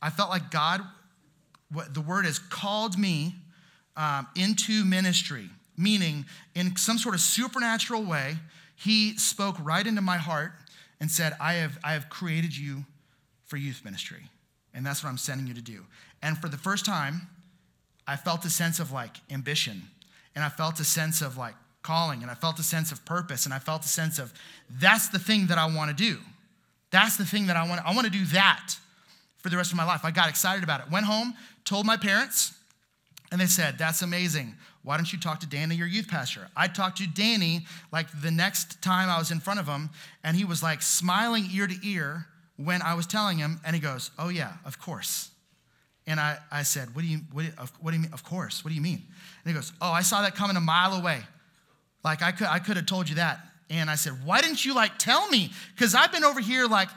I 0.00 0.10
felt 0.10 0.30
like 0.30 0.50
God, 0.50 0.82
what 1.72 1.92
the 1.92 2.00
word 2.00 2.26
is, 2.26 2.38
called 2.38 2.98
me 2.98 3.34
um, 3.96 4.28
into 4.36 4.84
ministry, 4.84 5.50
meaning 5.76 6.24
in 6.54 6.76
some 6.76 6.98
sort 6.98 7.14
of 7.14 7.20
supernatural 7.20 8.04
way, 8.04 8.36
He 8.76 9.16
spoke 9.18 9.56
right 9.60 9.86
into 9.86 10.02
my 10.02 10.18
heart 10.18 10.52
and 11.00 11.10
said, 11.10 11.34
I 11.40 11.54
have, 11.54 11.78
I 11.84 11.92
have 11.92 12.08
created 12.08 12.56
you 12.56 12.84
for 13.44 13.56
youth 13.56 13.82
ministry. 13.84 14.30
And 14.74 14.84
that's 14.84 15.02
what 15.02 15.10
I'm 15.10 15.18
sending 15.18 15.46
you 15.46 15.54
to 15.54 15.62
do. 15.62 15.84
And 16.22 16.36
for 16.38 16.48
the 16.48 16.56
first 16.56 16.84
time, 16.84 17.28
I 18.06 18.16
felt 18.16 18.44
a 18.44 18.50
sense 18.50 18.78
of 18.78 18.92
like 18.92 19.16
ambition. 19.30 19.82
And 20.34 20.44
I 20.44 20.48
felt 20.48 20.78
a 20.80 20.84
sense 20.84 21.22
of 21.22 21.36
like 21.36 21.54
calling. 21.82 22.22
And 22.22 22.30
I 22.30 22.34
felt 22.34 22.58
a 22.58 22.62
sense 22.62 22.92
of 22.92 23.04
purpose. 23.04 23.44
And 23.44 23.54
I 23.54 23.58
felt 23.58 23.84
a 23.84 23.88
sense 23.88 24.18
of 24.18 24.32
that's 24.70 25.08
the 25.08 25.18
thing 25.18 25.46
that 25.46 25.58
I 25.58 25.66
want 25.66 25.96
to 25.96 25.96
do. 25.96 26.18
That's 26.90 27.16
the 27.16 27.24
thing 27.24 27.46
that 27.46 27.56
I 27.56 27.66
want. 27.68 27.84
I 27.84 27.94
want 27.94 28.06
to 28.06 28.12
do 28.12 28.24
that 28.26 28.74
for 29.38 29.48
the 29.50 29.56
rest 29.56 29.70
of 29.70 29.76
my 29.76 29.84
life. 29.84 30.04
I 30.04 30.10
got 30.10 30.28
excited 30.28 30.62
about 30.62 30.80
it. 30.80 30.90
Went 30.90 31.06
home, 31.06 31.34
told 31.64 31.86
my 31.86 31.96
parents, 31.96 32.52
and 33.30 33.40
they 33.40 33.46
said, 33.46 33.78
That's 33.78 34.02
amazing. 34.02 34.54
Why 34.86 34.96
don't 34.96 35.12
you 35.12 35.18
talk 35.18 35.40
to 35.40 35.48
Danny, 35.48 35.74
your 35.74 35.88
youth 35.88 36.06
pastor? 36.06 36.46
I 36.56 36.68
talked 36.68 36.98
to 36.98 37.08
Danny 37.08 37.66
like 37.90 38.06
the 38.22 38.30
next 38.30 38.80
time 38.82 39.08
I 39.08 39.18
was 39.18 39.32
in 39.32 39.40
front 39.40 39.58
of 39.58 39.66
him, 39.66 39.90
and 40.22 40.36
he 40.36 40.44
was 40.44 40.62
like 40.62 40.80
smiling 40.80 41.48
ear 41.52 41.66
to 41.66 41.74
ear 41.82 42.28
when 42.54 42.82
I 42.82 42.94
was 42.94 43.04
telling 43.04 43.36
him, 43.36 43.60
and 43.66 43.74
he 43.74 43.82
goes, 43.82 44.12
Oh, 44.16 44.28
yeah, 44.28 44.52
of 44.64 44.78
course. 44.78 45.30
And 46.06 46.20
I, 46.20 46.38
I 46.52 46.62
said, 46.62 46.94
what 46.94 47.02
do, 47.02 47.08
you, 47.08 47.18
what, 47.32 47.46
what 47.80 47.90
do 47.90 47.96
you 47.96 48.02
mean? 48.04 48.12
Of 48.12 48.22
course. 48.22 48.64
What 48.64 48.68
do 48.68 48.76
you 48.76 48.80
mean? 48.80 49.02
And 49.44 49.52
he 49.52 49.52
goes, 49.54 49.72
Oh, 49.80 49.90
I 49.90 50.02
saw 50.02 50.22
that 50.22 50.36
coming 50.36 50.56
a 50.56 50.60
mile 50.60 50.92
away. 50.92 51.18
Like, 52.04 52.22
I 52.22 52.30
could, 52.30 52.46
I 52.46 52.60
could 52.60 52.76
have 52.76 52.86
told 52.86 53.08
you 53.08 53.16
that. 53.16 53.40
And 53.68 53.90
I 53.90 53.96
said, 53.96 54.12
Why 54.24 54.40
didn't 54.40 54.64
you 54.64 54.72
like 54.72 54.98
tell 54.98 55.28
me? 55.30 55.50
Because 55.74 55.96
I've 55.96 56.12
been 56.12 56.22
over 56.22 56.38
here 56.38 56.66
like 56.68 56.90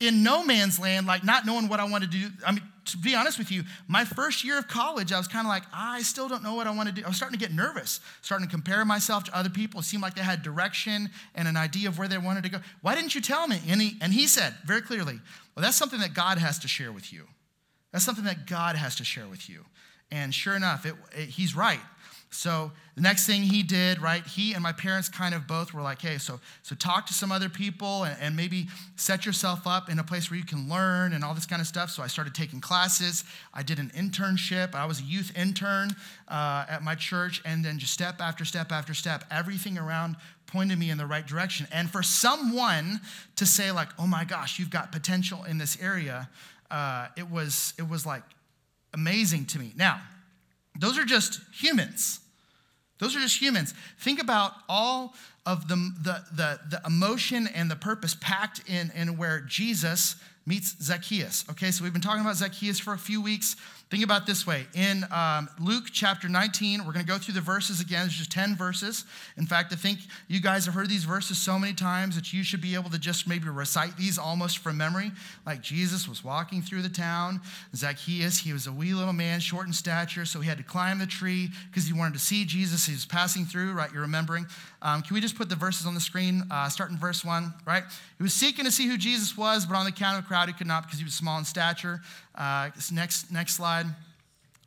in 0.00 0.22
no 0.22 0.44
man's 0.44 0.78
land, 0.78 1.06
like 1.06 1.24
not 1.24 1.46
knowing 1.46 1.68
what 1.68 1.80
I 1.80 1.84
want 1.84 2.04
to 2.04 2.10
do. 2.10 2.28
I 2.46 2.52
mean, 2.52 2.62
to 2.86 2.98
be 2.98 3.14
honest 3.14 3.38
with 3.38 3.50
you, 3.50 3.64
my 3.88 4.04
first 4.04 4.44
year 4.44 4.58
of 4.58 4.68
college, 4.68 5.12
I 5.12 5.18
was 5.18 5.26
kind 5.26 5.46
of 5.46 5.48
like, 5.48 5.64
I 5.72 6.02
still 6.02 6.28
don't 6.28 6.42
know 6.42 6.54
what 6.54 6.66
I 6.66 6.70
want 6.70 6.88
to 6.88 6.94
do. 6.94 7.02
I 7.04 7.08
was 7.08 7.16
starting 7.16 7.38
to 7.38 7.44
get 7.44 7.54
nervous, 7.54 8.00
starting 8.22 8.46
to 8.46 8.50
compare 8.50 8.84
myself 8.84 9.24
to 9.24 9.36
other 9.36 9.48
people. 9.48 9.80
It 9.80 9.84
seemed 9.84 10.02
like 10.02 10.14
they 10.14 10.22
had 10.22 10.42
direction 10.42 11.10
and 11.34 11.48
an 11.48 11.56
idea 11.56 11.88
of 11.88 11.98
where 11.98 12.08
they 12.08 12.18
wanted 12.18 12.44
to 12.44 12.50
go. 12.50 12.58
Why 12.82 12.94
didn't 12.94 13.14
you 13.14 13.20
tell 13.20 13.48
me? 13.48 13.60
And 13.68 13.80
he, 13.80 13.96
and 14.00 14.12
he 14.12 14.26
said 14.26 14.54
very 14.64 14.82
clearly, 14.82 15.20
Well, 15.54 15.62
that's 15.62 15.76
something 15.76 16.00
that 16.00 16.14
God 16.14 16.38
has 16.38 16.58
to 16.60 16.68
share 16.68 16.92
with 16.92 17.12
you. 17.12 17.24
That's 17.92 18.04
something 18.04 18.24
that 18.24 18.46
God 18.46 18.76
has 18.76 18.96
to 18.96 19.04
share 19.04 19.26
with 19.26 19.48
you. 19.48 19.64
And 20.10 20.34
sure 20.34 20.54
enough, 20.54 20.86
it, 20.86 20.94
it, 21.12 21.28
he's 21.28 21.56
right. 21.56 21.80
So 22.30 22.72
the 22.96 23.00
next 23.00 23.26
thing 23.26 23.42
he 23.42 23.62
did, 23.62 24.00
right, 24.00 24.24
he 24.26 24.52
and 24.52 24.62
my 24.62 24.72
parents 24.72 25.08
kind 25.08 25.34
of 25.34 25.46
both 25.46 25.72
were 25.72 25.80
like, 25.80 26.02
hey, 26.02 26.18
so, 26.18 26.40
so 26.62 26.74
talk 26.74 27.06
to 27.06 27.14
some 27.14 27.32
other 27.32 27.48
people 27.48 28.04
and, 28.04 28.16
and, 28.20 28.36
maybe 28.36 28.66
set 28.96 29.24
yourself 29.24 29.66
up 29.66 29.88
in 29.88 29.98
a 29.98 30.04
place 30.04 30.30
where 30.30 30.38
you 30.38 30.44
can 30.44 30.68
learn 30.68 31.12
and 31.14 31.24
all 31.24 31.32
this 31.34 31.46
kind 31.46 31.60
of 31.60 31.66
stuff. 31.66 31.90
So 31.90 32.02
I 32.02 32.08
started 32.08 32.34
taking 32.34 32.60
classes. 32.60 33.24
I 33.54 33.62
did 33.62 33.78
an 33.78 33.90
internship. 33.96 34.74
I 34.74 34.84
was 34.86 35.00
a 35.00 35.04
youth 35.04 35.32
intern 35.36 35.96
uh, 36.28 36.66
at 36.68 36.82
my 36.82 36.94
church. 36.94 37.40
And 37.44 37.64
then 37.64 37.78
just 37.78 37.92
step 37.92 38.20
after 38.20 38.44
step 38.44 38.70
after 38.70 38.92
step, 38.92 39.24
everything 39.30 39.78
around 39.78 40.16
pointed 40.46 40.78
me 40.78 40.90
in 40.90 40.98
the 40.98 41.06
right 41.06 41.26
direction. 41.26 41.66
And 41.72 41.90
for 41.90 42.02
someone 42.02 43.00
to 43.36 43.46
say, 43.46 43.72
like, 43.72 43.88
oh 43.98 44.06
my 44.06 44.24
gosh, 44.24 44.58
you've 44.58 44.70
got 44.70 44.92
potential 44.92 45.44
in 45.44 45.58
this 45.58 45.78
area, 45.80 46.28
uh, 46.70 47.08
it, 47.16 47.30
was, 47.30 47.72
it 47.78 47.88
was 47.88 48.04
like 48.04 48.22
amazing 48.96 49.44
to 49.46 49.58
me. 49.58 49.72
Now, 49.76 50.00
those 50.78 50.98
are 50.98 51.04
just 51.04 51.40
humans. 51.52 52.20
Those 52.98 53.14
are 53.14 53.20
just 53.20 53.40
humans. 53.40 53.74
Think 54.00 54.20
about 54.20 54.52
all 54.68 55.14
of 55.44 55.68
the, 55.68 55.76
the, 56.02 56.24
the, 56.34 56.60
the 56.70 56.82
emotion 56.84 57.46
and 57.46 57.70
the 57.70 57.76
purpose 57.76 58.16
packed 58.18 58.62
in, 58.68 58.90
in 58.96 59.16
where 59.16 59.40
Jesus 59.40 60.16
meets 60.46 60.76
Zacchaeus. 60.82 61.44
Okay, 61.50 61.70
so 61.70 61.84
we've 61.84 61.92
been 61.92 62.02
talking 62.02 62.22
about 62.22 62.36
Zacchaeus 62.36 62.80
for 62.80 62.94
a 62.94 62.98
few 62.98 63.20
weeks. 63.20 63.56
Think 63.88 64.02
about 64.02 64.26
this 64.26 64.44
way. 64.44 64.66
In 64.74 65.04
um, 65.12 65.48
Luke 65.60 65.84
chapter 65.92 66.28
19, 66.28 66.84
we're 66.84 66.92
going 66.92 67.06
to 67.06 67.10
go 67.10 67.18
through 67.18 67.34
the 67.34 67.40
verses 67.40 67.80
again. 67.80 68.00
There's 68.00 68.16
just 68.16 68.32
10 68.32 68.56
verses. 68.56 69.04
In 69.36 69.46
fact, 69.46 69.72
I 69.72 69.76
think 69.76 70.00
you 70.26 70.40
guys 70.40 70.66
have 70.66 70.74
heard 70.74 70.88
these 70.88 71.04
verses 71.04 71.38
so 71.38 71.56
many 71.56 71.72
times 71.72 72.16
that 72.16 72.32
you 72.32 72.42
should 72.42 72.60
be 72.60 72.74
able 72.74 72.90
to 72.90 72.98
just 72.98 73.28
maybe 73.28 73.48
recite 73.48 73.96
these 73.96 74.18
almost 74.18 74.58
from 74.58 74.76
memory. 74.76 75.12
Like 75.46 75.60
Jesus 75.60 76.08
was 76.08 76.24
walking 76.24 76.62
through 76.62 76.82
the 76.82 76.88
town. 76.88 77.40
Zacchaeus, 77.76 78.40
he 78.40 78.52
was 78.52 78.66
a 78.66 78.72
wee 78.72 78.92
little 78.92 79.12
man, 79.12 79.38
short 79.38 79.68
in 79.68 79.72
stature, 79.72 80.24
so 80.24 80.40
he 80.40 80.48
had 80.48 80.58
to 80.58 80.64
climb 80.64 80.98
the 80.98 81.06
tree 81.06 81.50
because 81.70 81.86
he 81.86 81.92
wanted 81.92 82.14
to 82.14 82.20
see 82.20 82.44
Jesus. 82.44 82.86
He 82.86 82.92
was 82.92 83.06
passing 83.06 83.44
through, 83.44 83.72
right? 83.72 83.92
You're 83.92 84.02
remembering. 84.02 84.46
Um, 84.86 85.02
can 85.02 85.14
we 85.14 85.20
just 85.20 85.34
put 85.34 85.48
the 85.48 85.56
verses 85.56 85.84
on 85.84 85.94
the 85.94 86.00
screen? 86.00 86.44
Uh, 86.48 86.68
start 86.68 86.92
in 86.92 86.96
verse 86.96 87.24
1, 87.24 87.52
right? 87.66 87.82
He 88.18 88.22
was 88.22 88.32
seeking 88.32 88.64
to 88.66 88.70
see 88.70 88.86
who 88.86 88.96
Jesus 88.96 89.36
was, 89.36 89.66
but 89.66 89.74
on 89.74 89.84
the 89.84 89.90
count 89.90 90.16
of 90.16 90.22
the 90.22 90.28
crowd, 90.28 90.46
he 90.46 90.54
could 90.54 90.68
not 90.68 90.84
because 90.84 91.00
he 91.00 91.04
was 91.04 91.12
small 91.12 91.36
in 91.40 91.44
stature. 91.44 92.00
Uh, 92.36 92.70
next, 92.92 93.32
next 93.32 93.54
slide. 93.54 93.86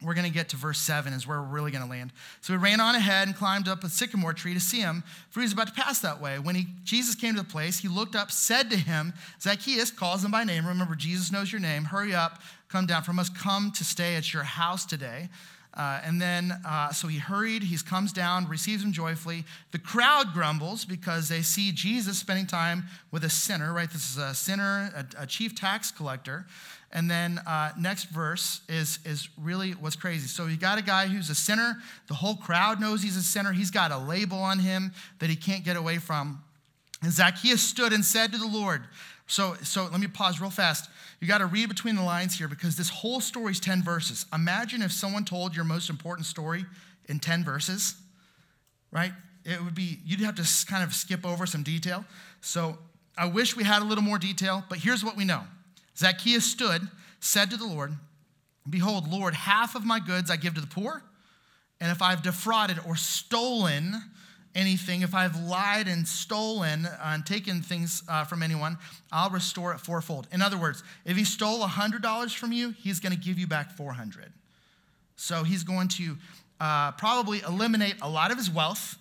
We're 0.02 0.16
going 0.16 0.28
to 0.28 0.34
get 0.34 0.50
to 0.50 0.58
verse 0.58 0.78
7 0.80 1.14
is 1.14 1.26
where 1.26 1.40
we're 1.40 1.48
really 1.48 1.72
going 1.72 1.86
to 1.86 1.90
land. 1.90 2.12
So 2.42 2.52
he 2.52 2.58
ran 2.58 2.82
on 2.82 2.96
ahead 2.96 3.30
and 3.30 3.36
climbed 3.36 3.70
up 3.70 3.86
a 3.86 3.90
sycamore 3.90 4.34
tree 4.34 4.54
to 4.54 4.60
see 4.60 4.82
him, 4.82 5.04
for 5.30 5.40
he 5.40 5.46
was 5.46 5.54
about 5.54 5.68
to 5.68 5.74
pass 5.74 6.02
that 6.02 6.22
way. 6.22 6.38
When 6.38 6.56
he, 6.56 6.68
Jesus 6.84 7.16
came 7.16 7.36
to 7.36 7.42
the 7.42 7.48
place, 7.48 7.80
he 7.80 7.88
looked 7.88 8.16
up, 8.16 8.30
said 8.30 8.70
to 8.72 8.78
him, 8.78 9.14
Zacchaeus, 9.42 9.90
calls 9.90 10.26
him 10.26 10.32
by 10.32 10.44
name. 10.44 10.66
Remember, 10.66 10.96
Jesus 10.96 11.32
knows 11.32 11.50
your 11.50 11.62
name. 11.62 11.86
Hurry 11.86 12.14
up, 12.14 12.42
come 12.68 12.86
down, 12.86 13.04
for 13.04 13.12
I 13.12 13.16
must 13.16 13.38
come 13.38 13.72
to 13.72 13.86
stay 13.86 14.16
at 14.16 14.34
your 14.34 14.44
house 14.44 14.86
today. 14.86 15.30
Uh, 15.76 16.02
and 16.04 16.22
then, 16.22 16.60
uh, 16.66 16.92
so 16.92 17.08
he 17.08 17.20
hurried, 17.20 17.64
he 17.64 17.78
comes 17.78 18.12
down, 18.12 18.48
receives 18.48 18.84
him 18.84 18.92
joyfully. 18.92 19.46
The 19.72 19.80
crowd 19.80 20.34
grumbles 20.34 20.84
because 20.84 21.30
they 21.30 21.42
see 21.42 21.72
Jesus 21.72 22.18
spending 22.18 22.48
time 22.48 22.86
with 23.12 23.24
a 23.24 23.30
sinner, 23.30 23.72
right? 23.72 23.90
This 23.90 24.10
is 24.10 24.18
a 24.18 24.34
sinner, 24.34 24.92
a, 24.96 25.24
a 25.24 25.28
chief 25.28 25.56
tax 25.56 25.92
collector. 25.92 26.48
And 26.92 27.10
then 27.10 27.40
uh, 27.46 27.72
next 27.78 28.06
verse 28.06 28.62
is, 28.68 28.98
is 29.06 29.30
really 29.38 29.72
what's 29.72 29.96
crazy. 29.96 30.28
So 30.28 30.48
you 30.48 30.58
got 30.58 30.80
a 30.80 30.82
guy 30.82 31.08
who's 31.08 31.30
a 31.30 31.36
sinner. 31.36 31.78
The 32.08 32.16
whole 32.16 32.36
crowd 32.36 32.82
knows 32.82 33.04
he's 33.04 33.18
a 33.18 33.22
sinner. 33.22 33.52
He's 33.52 33.72
got 33.72 33.92
a 33.92 33.98
label 33.98 34.40
on 34.40 34.60
him 34.60 34.92
that 35.20 35.30
he 35.30 35.36
can't 35.36 35.64
get 35.64 35.78
away 35.78 36.00
from. 36.00 36.44
And 37.04 37.12
Zacchaeus 37.12 37.62
stood 37.62 37.94
and 37.94 38.04
said 38.04 38.32
to 38.32 38.38
the 38.38 38.48
Lord, 38.48 38.82
so, 39.30 39.54
so 39.62 39.84
let 39.84 40.00
me 40.00 40.08
pause 40.08 40.42
real 40.42 40.50
fast. 40.50 40.90
You 41.20 41.28
got 41.28 41.38
to 41.38 41.46
read 41.46 41.70
between 41.70 41.96
the 41.96 42.02
lines 42.02 42.36
here 42.36 42.48
because 42.48 42.76
this 42.76 42.90
whole 42.90 43.22
story 43.22 43.52
is 43.52 43.60
10 43.60 43.84
verses. 43.84 44.26
Imagine 44.34 44.82
if 44.82 44.92
someone 44.92 45.24
told 45.24 45.56
your 45.56 45.66
most 45.66 45.88
important 45.88 46.26
story 46.26 46.66
in 47.08 47.20
10 47.20 47.44
verses, 47.44 47.94
right? 48.92 49.12
It 49.46 49.64
would 49.64 49.76
be, 49.76 50.00
you'd 50.04 50.22
have 50.22 50.34
to 50.36 50.66
kind 50.66 50.84
of 50.84 50.96
skip 50.96 51.28
over 51.28 51.46
some 51.46 51.62
detail. 51.62 52.06
So 52.42 52.80
I 53.16 53.28
wish 53.28 53.56
we 53.56 53.64
had 53.64 53.84
a 53.84 53.86
little 53.86 54.04
more 54.04 54.18
detail, 54.18 54.64
but 54.68 54.80
here's 54.80 55.06
what 55.06 55.16
we 55.16 55.26
know 55.26 55.44
Zacchaeus 55.96 56.46
stood, 56.46 56.88
said 57.20 57.52
to 57.52 57.58
the 57.58 57.68
Lord, 57.68 57.94
Behold, 58.68 59.08
Lord, 59.08 59.36
half 59.36 59.76
of 59.76 59.86
my 59.86 60.00
goods 60.00 60.32
I 60.32 60.38
give 60.38 60.56
to 60.56 60.62
the 60.62 60.68
poor, 60.68 61.04
and 61.80 61.92
if 61.92 62.02
I've 62.02 62.24
defrauded 62.24 62.80
or 62.84 62.96
stolen 62.96 64.02
anything, 64.56 65.02
if 65.02 65.14
I've 65.14 65.40
lied 65.40 65.88
and 65.88 66.08
stolen 66.08 66.88
and 67.04 67.26
taken 67.26 67.62
things 67.62 68.04
uh, 68.08 68.24
from 68.24 68.44
anyone, 68.44 68.78
I'll 69.12 69.30
restore 69.30 69.74
it 69.74 69.80
fourfold. 69.80 70.28
In 70.32 70.42
other 70.42 70.58
words, 70.58 70.84
if 71.06 71.18
he 71.18 71.24
stole 71.24 71.60
$100 71.62 72.36
from 72.36 72.52
you, 72.52 72.72
he's 72.72 73.00
going 73.00 73.14
to 73.14 73.20
give 73.20 73.38
you 73.38 73.48
back 73.48 73.72
400. 73.72 74.32
So 75.16 75.44
he's 75.44 75.64
going 75.64 75.90
to 75.90 76.18
uh, 76.60 76.92
probably 76.94 77.42
eliminate 77.42 77.96
a 78.02 78.10
lot 78.10 78.32
of 78.32 78.38
his 78.38 78.50
wealth. 78.50 78.98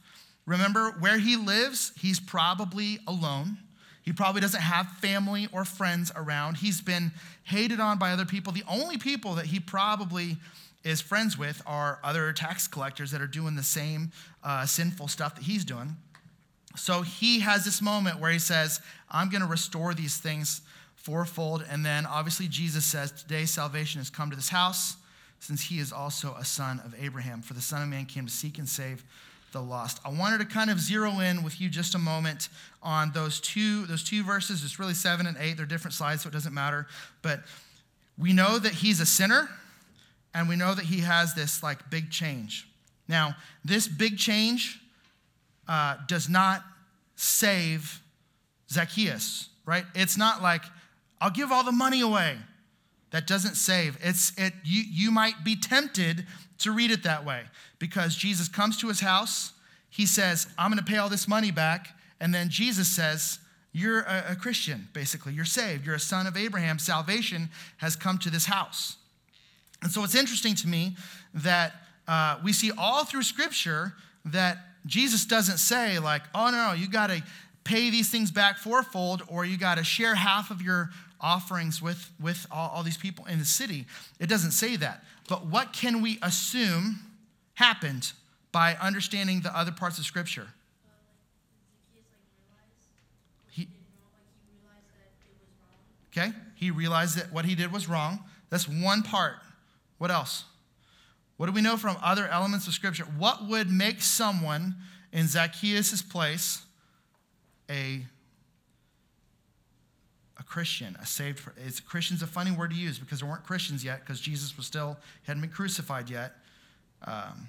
Remember, 0.47 0.93
where 0.99 1.19
he 1.19 1.37
lives, 1.37 1.93
he's 1.99 2.21
probably 2.21 2.99
alone. 3.07 3.59
He 4.03 4.13
probably 4.13 4.41
doesn't 4.41 4.63
have 4.63 4.89
family 4.93 5.49
or 5.53 5.65
friends 5.67 6.11
around. 6.17 6.57
He's 6.57 6.81
been 6.81 7.13
hated 7.45 7.79
on 7.79 7.99
by 7.99 8.13
other 8.13 8.25
people. 8.25 8.53
The 8.53 8.65
only 8.67 8.97
people 8.97 9.35
that 9.35 9.47
he 9.47 9.61
probably 9.61 10.39
is 10.85 11.01
friends 11.01 11.37
with 11.37 11.63
are 11.67 11.99
other 12.03 12.33
tax 12.33 12.67
collectors 12.67 13.11
that 13.11 13.21
are 13.21 13.27
doing 13.27 13.57
the 13.57 13.63
same 13.63 14.13
uh, 14.45 14.65
sinful 14.65 15.09
stuff 15.09 15.35
that 15.35 15.45
he's 15.45 15.65
doing. 15.65 15.97
So 16.77 17.03
he 17.03 17.41
has 17.41 17.65
this 17.65 17.83
moment 17.83 18.21
where 18.21 18.31
he 18.31 18.39
says, 18.39 18.81
I'm 19.11 19.31
going 19.31 19.41
to 19.41 19.49
restore 19.49 19.95
these 19.95 20.17
things 20.17 20.61
fourfold. 20.95 21.65
And 21.69 21.85
then 21.85 22.07
obviously 22.07 22.47
Jesus 22.49 22.85
says, 22.85 23.11
Today 23.11 23.45
salvation 23.45 24.01
has 24.01 24.11
come 24.11 24.31
to 24.31 24.37
this 24.37 24.51
house, 24.51 24.97
since 25.41 25.63
he 25.63 25.79
is 25.79 25.93
also 25.93 26.35
a 26.39 26.45
son 26.45 26.81
of 26.85 26.95
Abraham. 27.01 27.43
For 27.43 27.55
the 27.55 27.61
Son 27.61 27.83
of 27.83 27.89
Man 27.89 28.07
came 28.07 28.27
to 28.27 28.33
seek 28.33 28.59
and 28.59 28.69
save 28.69 29.05
the 29.53 29.61
lost. 29.61 30.01
I 30.05 30.11
wanted 30.11 30.39
to 30.39 30.45
kind 30.45 30.71
of 30.71 30.79
zero 30.79 31.21
in 31.21 31.43
with 31.43 31.61
you 31.61 31.69
just 31.69 31.95
a 31.95 31.99
moment 31.99 32.49
on 32.83 33.13
those 33.13 33.41
two, 33.41 33.87
those 33.87 34.05
two 34.05 34.23
verses. 34.23 34.63
It's 34.63 34.79
really 34.79 34.95
seven 34.95 35.27
and 35.27 35.37
eight. 35.41 35.57
They're 35.57 35.67
different 35.67 35.95
slides, 35.95 36.23
so 36.23 36.29
it 36.29 36.33
doesn't 36.33 36.53
matter. 36.53 36.87
But 37.23 37.41
we 38.19 38.33
know 38.33 38.59
that 38.59 38.75
he's 38.75 39.01
a 39.01 39.07
sinner, 39.07 39.49
and 40.35 40.49
we 40.49 40.57
know 40.57 40.75
that 40.75 40.85
he 40.87 41.01
has 41.01 41.35
this 41.35 41.63
like 41.63 41.91
big 41.91 42.11
change. 42.11 42.69
Now, 43.09 43.37
this 43.65 43.89
big 43.89 44.19
change 44.19 44.81
uh, 45.67 45.97
does 46.07 46.29
not 46.29 46.63
save 47.17 48.01
Zacchaeus, 48.71 49.49
right? 49.65 49.85
It's 49.95 50.17
not 50.17 50.43
like, 50.43 50.63
I'll 51.21 51.31
give 51.31 51.51
all 51.51 51.65
the 51.65 51.73
money 51.73 52.01
away. 52.01 52.37
That 53.11 53.27
doesn't 53.27 53.55
save. 53.55 53.97
It's 54.03 54.33
it 54.37 54.53
you 54.65 54.83
you 54.87 55.11
might 55.11 55.43
be 55.43 55.57
tempted 55.57 56.27
to 56.59 56.73
read 56.73 56.91
it 56.91 57.05
that 57.05 57.25
way 57.25 57.45
because 57.79 58.15
Jesus 58.15 58.49
comes 58.49 58.77
to 58.79 58.89
his 58.89 59.01
house, 59.01 59.53
he 59.89 60.05
says, 60.05 60.47
I'm 60.59 60.71
going 60.71 60.85
to 60.85 60.91
pay 60.91 60.99
all 60.99 61.09
this 61.09 61.27
money 61.27 61.51
back. 61.51 61.89
And 62.21 62.35
then 62.35 62.51
Jesus 62.51 62.87
says, 62.89 63.39
You're 63.73 64.01
a, 64.01 64.33
a 64.33 64.37
Christian, 64.37 64.89
basically. 64.93 65.33
You're 65.33 65.47
saved. 65.47 65.87
You're 65.87 65.95
a 65.95 66.01
son 66.01 66.27
of 66.27 66.37
Abraham. 66.37 66.79
Salvation 66.79 67.49
has 67.79 67.97
come 67.97 68.19
to 68.19 68.31
this 68.31 68.45
house. 68.45 68.98
And 69.83 69.91
so 69.91 70.05
it's 70.05 70.15
interesting 70.15 70.55
to 70.57 70.69
me 70.69 70.97
that 71.35 71.73
uh, 72.07 72.39
we 72.43 72.53
see 72.53 72.73
all 72.77 73.05
through 73.05 73.23
Scripture 73.23 73.95
that 74.25 74.59
Jesus 74.87 75.25
doesn't 75.25 75.59
say, 75.59 75.99
like, 75.99 76.23
oh, 76.35 76.51
no, 76.51 76.69
no 76.69 76.73
you 76.73 76.89
got 76.89 77.09
to 77.09 77.23
pay 77.65 77.91
these 77.91 78.11
things 78.11 78.31
back 78.31 78.59
fourfold 78.59 79.23
or 79.29 79.45
you 79.45 79.57
got 79.57 79.77
to 79.77 79.85
share 79.85 80.15
half 80.15 80.51
of 80.51 80.63
your 80.63 80.91
offerings 81.21 81.83
with, 81.83 82.11
with 82.21 82.47
all, 82.51 82.71
all 82.71 82.83
these 82.83 82.97
people 82.97 83.27
in 83.27 83.39
the 83.39 83.45
city. 83.45 83.87
It 84.19 84.29
doesn't 84.29 84.53
say 84.53 84.77
that. 84.77 85.05
But 85.29 85.47
what 85.47 85.73
can 85.73 86.01
we 86.01 86.19
assume 86.23 87.01
happened 87.59 88.13
by 88.53 88.77
understanding 88.81 89.41
the 89.41 89.57
other 89.57 89.73
parts 89.73 89.99
of 89.99 90.05
Scripture. 90.05 90.49
He, 93.51 93.69
okay, 96.13 96.33
he 96.55 96.71
realized 96.71 97.19
that 97.19 97.33
what 97.33 97.45
he 97.45 97.55
did 97.55 97.73
was 97.73 97.89
wrong. 97.89 98.21
That's 98.51 98.69
one 98.69 99.03
part. 99.03 99.37
What 99.99 100.11
else? 100.11 100.45
What 101.37 101.47
do 101.47 101.53
we 101.53 101.61
know 101.61 101.77
from 101.77 101.97
other 102.03 102.27
elements 102.29 102.67
of 102.67 102.75
Scripture? 102.75 103.05
What 103.05 103.47
would 103.47 103.71
make 103.71 104.01
someone 104.03 104.77
in 105.13 105.29
Zacchaeus' 105.29 106.03
place 106.03 106.63
a, 107.71 108.05
a 110.39 110.43
Christian, 110.43 110.97
a 111.01 111.07
saved? 111.07 111.43
Is 111.65 111.81
Christian's 111.81 112.23
a 112.23 112.27
funny 112.27 112.51
word 112.51 112.71
to 112.71 112.77
use 112.77 112.99
because 112.99 113.21
there 113.21 113.29
weren't 113.29 113.45
Christians 113.45 113.85
yet 113.85 114.01
because 114.01 114.21
Jesus 114.21 114.57
was 114.57 114.67
still 114.67 114.97
hadn't 115.25 115.43
been 115.43 115.51
crucified 115.51 116.11
yet 116.11 116.33
um, 117.03 117.49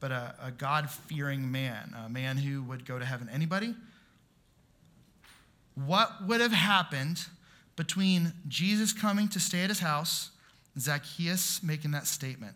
but 0.00 0.10
a, 0.10 0.34
a 0.42 0.50
God 0.50 0.90
fearing 0.90 1.50
man, 1.50 1.94
a 2.04 2.08
man 2.08 2.36
who 2.36 2.62
would 2.62 2.84
go 2.86 2.98
to 2.98 3.04
heaven. 3.04 3.28
Anybody? 3.32 3.74
What 5.74 6.26
would 6.26 6.40
have 6.40 6.52
happened 6.52 7.26
between 7.76 8.32
Jesus 8.46 8.92
coming 8.92 9.28
to 9.28 9.40
stay 9.40 9.62
at 9.62 9.70
his 9.70 9.80
house, 9.80 10.30
Zacchaeus 10.78 11.62
making 11.62 11.92
that 11.92 12.06
statement, 12.06 12.54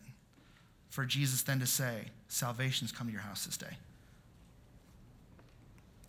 for 0.90 1.04
Jesus 1.04 1.42
then 1.42 1.60
to 1.60 1.66
say, 1.66 2.06
Salvation's 2.28 2.92
come 2.92 3.06
to 3.06 3.12
your 3.12 3.22
house 3.22 3.46
this 3.46 3.56
day? 3.56 3.76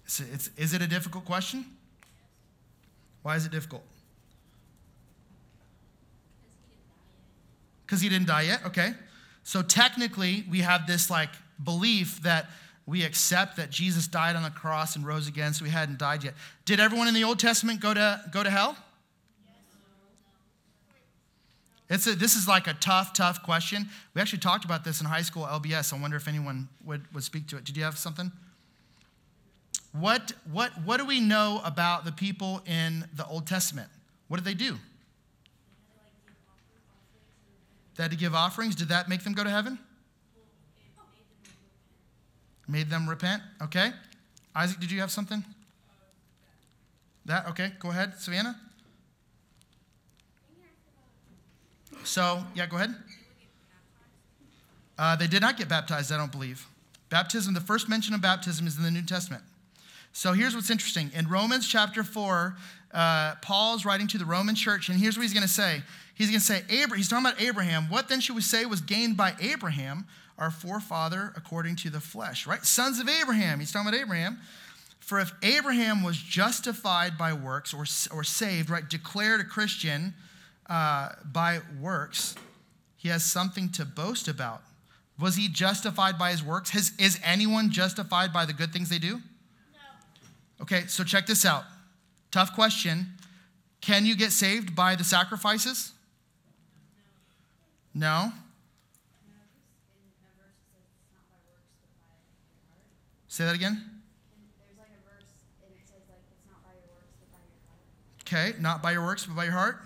It's, 0.06 0.50
is 0.58 0.74
it 0.74 0.82
a 0.82 0.88
difficult 0.88 1.25
question? 1.25 1.66
Why 3.22 3.36
is 3.36 3.46
it 3.46 3.51
difficult? 3.51 3.84
Because 7.86 8.01
he 8.01 8.10
didn't 8.10 8.28
die 8.28 8.44
yet? 8.44 8.66
Okay. 8.66 8.94
So 9.44 9.62
technically, 9.62 10.46
we 10.50 10.60
have 10.60 10.88
this 10.88 11.10
like 11.10 11.30
belief 11.63 12.22
that 12.24 12.48
we 12.86 13.04
accept 13.04 13.58
that 13.58 13.70
Jesus 13.70 14.08
died 14.08 14.36
on 14.36 14.44
the 14.44 14.50
cross 14.50 14.96
and 14.96 15.06
rose 15.06 15.28
again, 15.28 15.54
so 15.54 15.63
he 15.63 15.72
hadn't 15.72 16.00
died 16.00 16.24
yet. 16.24 16.34
Did 16.66 16.80
everyone 16.80 17.08
in 17.08 17.13
the 17.13 17.24
Old 17.24 17.39
Testament 17.39 17.80
go 17.80 17.94
to, 17.94 18.22
go 18.32 18.44
to 18.44 18.50
hell? 18.50 18.75
It's 21.89 22.05
a, 22.05 22.15
this 22.15 22.36
is 22.36 22.48
like 22.48 22.67
a 22.67 22.74
tough, 22.75 23.13
tough 23.13 23.41
question. 23.41 23.88
We 24.13 24.22
actually 24.22 24.39
talked 24.39 24.63
about 24.63 24.84
this 24.84 25.01
in 25.01 25.08
high 25.08 25.24
school 25.24 25.43
LBS. 25.43 25.91
I 25.91 26.00
wonder 26.00 26.17
if 26.17 26.27
anyone 26.27 26.69
would, 26.86 27.12
would 27.13 27.24
speak 27.24 27.48
to 27.48 27.58
it. 27.58 27.63
Did 27.63 27.75
you 27.75 27.84
have 27.84 27.98
something? 27.98 28.31
What, 29.91 30.34
what, 30.51 30.72
what 30.86 30.98
do 30.98 31.05
we 31.05 31.19
know 31.19 31.62
about 31.65 32.05
the 32.05 32.12
people 32.12 32.62
in 32.67 33.05
the 33.15 33.25
Old 33.25 33.48
Testament? 33.48 33.89
What 34.27 34.38
did 34.38 34.46
they 34.46 34.53
do? 34.53 34.77
They 37.96 38.03
had 38.03 38.12
to 38.12 38.17
give 38.17 38.36
offerings. 38.36 38.75
Did 38.75 38.89
that 38.89 39.10
make 39.10 39.24
them 39.24 39.34
go 39.34 39.43
to 39.43 39.50
heaven? 39.50 39.79
Made 42.67 42.91
them 42.91 43.10
repent. 43.10 43.41
Okay. 43.63 43.91
Isaac, 44.55 44.79
did 44.79 44.91
you 44.91 45.00
have 45.00 45.10
something? 45.10 45.43
That, 47.25 47.48
okay, 47.50 47.74
go 47.79 47.89
ahead. 47.89 48.13
Savannah? 48.19 48.55
So, 52.03 52.44
yeah, 52.56 52.65
go 52.65 52.77
ahead. 52.77 52.96
Uh, 54.98 55.15
they 55.15 55.27
did 55.27 55.41
not 55.41 55.58
get 55.58 55.70
baptized, 55.70 56.12
I 56.12 56.18
don't 56.18 56.32
believe. 56.32 56.65
Baptism, 57.10 57.53
the 57.53 57.62
first 57.62 57.88
mention 57.89 58.13
of 58.13 58.22
baptism 58.22 58.68
is 58.68 58.77
in 58.77 58.84
the 58.84 58.91
New 58.91 59.03
Testament. 59.03 59.44
So 60.12 60.34
here's 60.34 60.56
what's 60.56 60.70
interesting. 60.70 61.12
In 61.15 61.27
Romans 61.27 61.68
chapter 61.68 62.03
4, 62.03 62.56
uh, 62.94 63.36
Paul's 63.41 63.86
writing 63.86 64.08
to 64.08 64.18
the 64.18 64.25
Roman 64.25 64.56
church, 64.56 64.89
and 64.89 65.00
here's 65.00 65.18
what 65.18 65.24
he's 65.24 65.34
going 65.34 65.46
to 65.46 65.48
say. 65.48 65.82
He's 66.15 66.29
going 66.29 66.39
to 66.39 66.46
say, 66.46 66.63
Abra- 66.84 66.98
he's 66.98 67.08
talking 67.08 67.25
about 67.25 67.41
Abraham. 67.41 67.89
What 67.89 68.10
then 68.10 68.20
should 68.20 68.36
we 68.36 68.41
say 68.41 68.65
was 68.65 68.82
gained 68.82 69.15
by 69.15 69.36
Abraham, 69.39 70.06
our 70.38 70.51
forefather, 70.51 71.32
according 71.36 71.75
to 71.77 71.89
the 71.89 72.00
flesh, 72.00 72.46
right? 72.46 72.65
Sons 72.65 73.00
of 73.00 73.08
Abraham. 73.08 73.60
He's 73.60 73.72
talking 73.72 73.88
about 73.88 74.00
Abraham. 74.00 74.39
For 75.00 75.20
if 75.20 75.32
Abraham 75.41 76.03
was 76.03 76.18
justified 76.18 77.18
by 77.18 77.34
works 77.34 77.74
or, 77.74 77.86
or 78.15 78.24
saved, 78.24 78.70
right, 78.70 78.88
declared 78.88 79.39
a 79.39 79.44
Christian 79.44 80.13
uh, 80.69 81.09
by 81.25 81.59
works, 81.81 82.35
he 82.95 83.09
has 83.09 83.25
something 83.25 83.69
to 83.71 83.85
boast 83.85 84.27
about. 84.27 84.61
Was 85.19 85.35
he 85.35 85.49
justified 85.49 86.17
by 86.17 86.31
his 86.31 86.43
works? 86.43 86.69
Has, 86.69 86.93
is 86.97 87.19
anyone 87.23 87.71
justified 87.71 88.31
by 88.31 88.45
the 88.45 88.53
good 88.53 88.71
things 88.71 88.89
they 88.89 88.99
do? 88.99 89.19
Okay, 90.61 90.83
so 90.88 91.03
check 91.03 91.25
this 91.25 91.45
out. 91.45 91.63
Tough 92.31 92.53
question. 92.53 93.07
Can 93.81 94.05
you 94.05 94.15
get 94.15 94.31
saved 94.31 94.75
by 94.75 94.95
the 94.95 95.03
sacrifices? 95.03 95.93
No. 97.93 98.31
Say 103.27 103.45
that 103.45 103.55
again. 103.55 103.83
Okay, 108.21 108.53
not 108.59 108.83
by 108.83 108.91
your 108.91 109.03
works, 109.03 109.25
but 109.25 109.35
by 109.35 109.45
your 109.45 109.53
heart. 109.53 109.77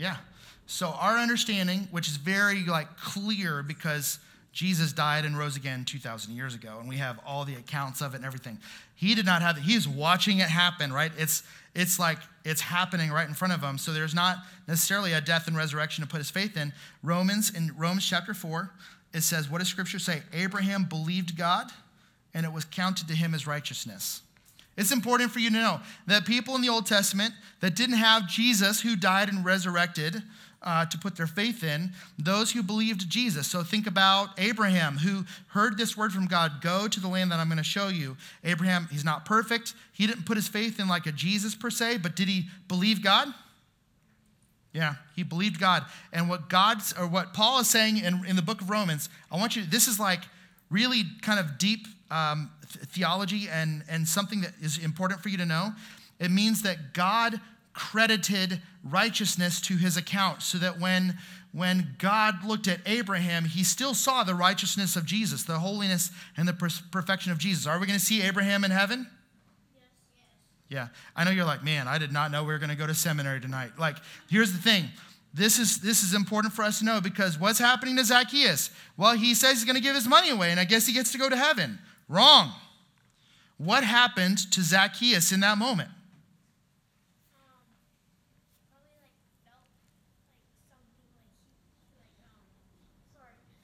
Yeah. 0.00 0.16
So 0.70 0.90
our 1.00 1.18
understanding, 1.18 1.88
which 1.90 2.06
is 2.06 2.16
very 2.16 2.64
like 2.64 2.96
clear 2.96 3.60
because 3.60 4.20
Jesus 4.52 4.92
died 4.92 5.24
and 5.24 5.36
rose 5.36 5.56
again 5.56 5.84
2,000 5.84 6.32
years 6.32 6.54
ago, 6.54 6.76
and 6.78 6.88
we 6.88 6.96
have 6.96 7.18
all 7.26 7.44
the 7.44 7.56
accounts 7.56 8.00
of 8.00 8.14
it 8.14 8.18
and 8.18 8.24
everything. 8.24 8.56
He 8.94 9.16
did 9.16 9.26
not 9.26 9.42
have. 9.42 9.58
He's 9.58 9.88
watching 9.88 10.38
it 10.38 10.48
happen, 10.48 10.92
right? 10.92 11.10
It's, 11.18 11.42
it's 11.74 11.98
like 11.98 12.18
it's 12.44 12.60
happening 12.60 13.10
right 13.10 13.26
in 13.26 13.34
front 13.34 13.52
of 13.52 13.60
him. 13.60 13.78
So 13.78 13.92
there's 13.92 14.14
not 14.14 14.38
necessarily 14.68 15.12
a 15.12 15.20
death 15.20 15.48
and 15.48 15.56
resurrection 15.56 16.04
to 16.04 16.08
put 16.08 16.18
his 16.18 16.30
faith 16.30 16.56
in. 16.56 16.72
Romans, 17.02 17.50
in 17.50 17.72
Romans 17.76 18.06
chapter 18.08 18.32
4, 18.32 18.70
it 19.12 19.22
says, 19.22 19.50
What 19.50 19.58
does 19.58 19.66
scripture 19.66 19.98
say? 19.98 20.22
Abraham 20.32 20.84
believed 20.84 21.36
God, 21.36 21.66
and 22.32 22.46
it 22.46 22.52
was 22.52 22.64
counted 22.64 23.08
to 23.08 23.14
him 23.14 23.34
as 23.34 23.44
righteousness. 23.44 24.22
It's 24.76 24.92
important 24.92 25.32
for 25.32 25.40
you 25.40 25.50
to 25.50 25.56
know 25.56 25.80
that 26.06 26.26
people 26.26 26.54
in 26.54 26.62
the 26.62 26.68
Old 26.68 26.86
Testament 26.86 27.34
that 27.58 27.74
didn't 27.74 27.96
have 27.96 28.28
Jesus 28.28 28.80
who 28.80 28.94
died 28.94 29.28
and 29.28 29.44
resurrected 29.44 30.22
uh, 30.62 30.84
to 30.86 30.98
put 30.98 31.16
their 31.16 31.26
faith 31.26 31.64
in, 31.64 31.92
those 32.18 32.52
who 32.52 32.62
believed 32.62 33.08
Jesus. 33.08 33.46
So 33.46 33.62
think 33.62 33.86
about 33.86 34.28
Abraham 34.38 34.98
who 34.98 35.24
heard 35.48 35.78
this 35.78 35.96
word 35.96 36.12
from 36.12 36.26
God 36.26 36.60
go 36.60 36.86
to 36.86 37.00
the 37.00 37.08
land 37.08 37.32
that 37.32 37.40
I'm 37.40 37.48
going 37.48 37.58
to 37.58 37.64
show 37.64 37.88
you. 37.88 38.16
Abraham, 38.44 38.88
he's 38.90 39.04
not 39.04 39.24
perfect. 39.24 39.74
He 39.92 40.06
didn't 40.06 40.26
put 40.26 40.36
his 40.36 40.48
faith 40.48 40.78
in 40.78 40.88
like 40.88 41.06
a 41.06 41.12
Jesus 41.12 41.54
per 41.54 41.70
se, 41.70 41.98
but 41.98 42.14
did 42.14 42.28
he 42.28 42.46
believe 42.68 43.02
God? 43.02 43.28
Yeah, 44.72 44.94
he 45.16 45.22
believed 45.22 45.58
God. 45.58 45.84
And 46.12 46.28
what 46.28 46.48
God's 46.48 46.92
or 46.92 47.06
what 47.06 47.34
Paul 47.34 47.60
is 47.60 47.68
saying 47.68 47.98
in, 47.98 48.24
in 48.26 48.36
the 48.36 48.42
book 48.42 48.60
of 48.60 48.70
Romans, 48.70 49.08
I 49.30 49.36
want 49.36 49.56
you, 49.56 49.64
this 49.64 49.88
is 49.88 49.98
like 49.98 50.20
really 50.70 51.02
kind 51.22 51.40
of 51.40 51.58
deep 51.58 51.88
um, 52.10 52.50
theology 52.66 53.48
and, 53.48 53.82
and 53.88 54.06
something 54.06 54.42
that 54.42 54.52
is 54.60 54.78
important 54.78 55.20
for 55.20 55.28
you 55.28 55.38
to 55.38 55.46
know. 55.46 55.72
It 56.20 56.30
means 56.30 56.62
that 56.62 56.92
God 56.92 57.40
credited 57.80 58.60
righteousness 58.84 59.58
to 59.62 59.76
his 59.76 59.96
account 59.96 60.42
so 60.42 60.58
that 60.58 60.78
when, 60.78 61.16
when 61.52 61.96
God 61.98 62.44
looked 62.44 62.68
at 62.68 62.80
Abraham, 62.84 63.46
he 63.46 63.64
still 63.64 63.94
saw 63.94 64.22
the 64.22 64.34
righteousness 64.34 64.96
of 64.96 65.06
Jesus, 65.06 65.44
the 65.44 65.58
holiness 65.58 66.10
and 66.36 66.46
the 66.46 66.52
perfection 66.52 67.32
of 67.32 67.38
Jesus. 67.38 67.66
Are 67.66 67.78
we 67.78 67.86
going 67.86 67.98
to 67.98 68.04
see 68.04 68.20
Abraham 68.20 68.64
in 68.64 68.70
heaven? 68.70 69.06
Yeah, 70.68 70.88
I 71.16 71.24
know 71.24 71.30
you're 71.30 71.46
like, 71.46 71.64
man, 71.64 71.88
I 71.88 71.96
did 71.96 72.12
not 72.12 72.30
know 72.30 72.44
we 72.44 72.52
were 72.52 72.58
going 72.58 72.70
to 72.70 72.76
go 72.76 72.86
to 72.86 72.94
seminary 72.94 73.40
tonight. 73.40 73.72
Like, 73.78 73.96
here's 74.28 74.52
the 74.52 74.58
thing. 74.58 74.84
This 75.32 75.58
is, 75.58 75.80
this 75.80 76.02
is 76.02 76.12
important 76.12 76.52
for 76.52 76.62
us 76.62 76.80
to 76.80 76.84
know 76.84 77.00
because 77.00 77.40
what's 77.40 77.58
happening 77.58 77.96
to 77.96 78.04
Zacchaeus? 78.04 78.70
Well, 78.98 79.16
he 79.16 79.34
says 79.34 79.52
he's 79.52 79.64
going 79.64 79.76
to 79.76 79.82
give 79.82 79.94
his 79.94 80.06
money 80.06 80.28
away, 80.28 80.50
and 80.50 80.60
I 80.60 80.64
guess 80.64 80.86
he 80.86 80.92
gets 80.92 81.12
to 81.12 81.18
go 81.18 81.30
to 81.30 81.36
heaven. 81.36 81.78
Wrong. 82.08 82.52
What 83.56 83.84
happened 83.84 84.38
to 84.52 84.62
Zacchaeus 84.62 85.32
in 85.32 85.40
that 85.40 85.56
moment? 85.56 85.88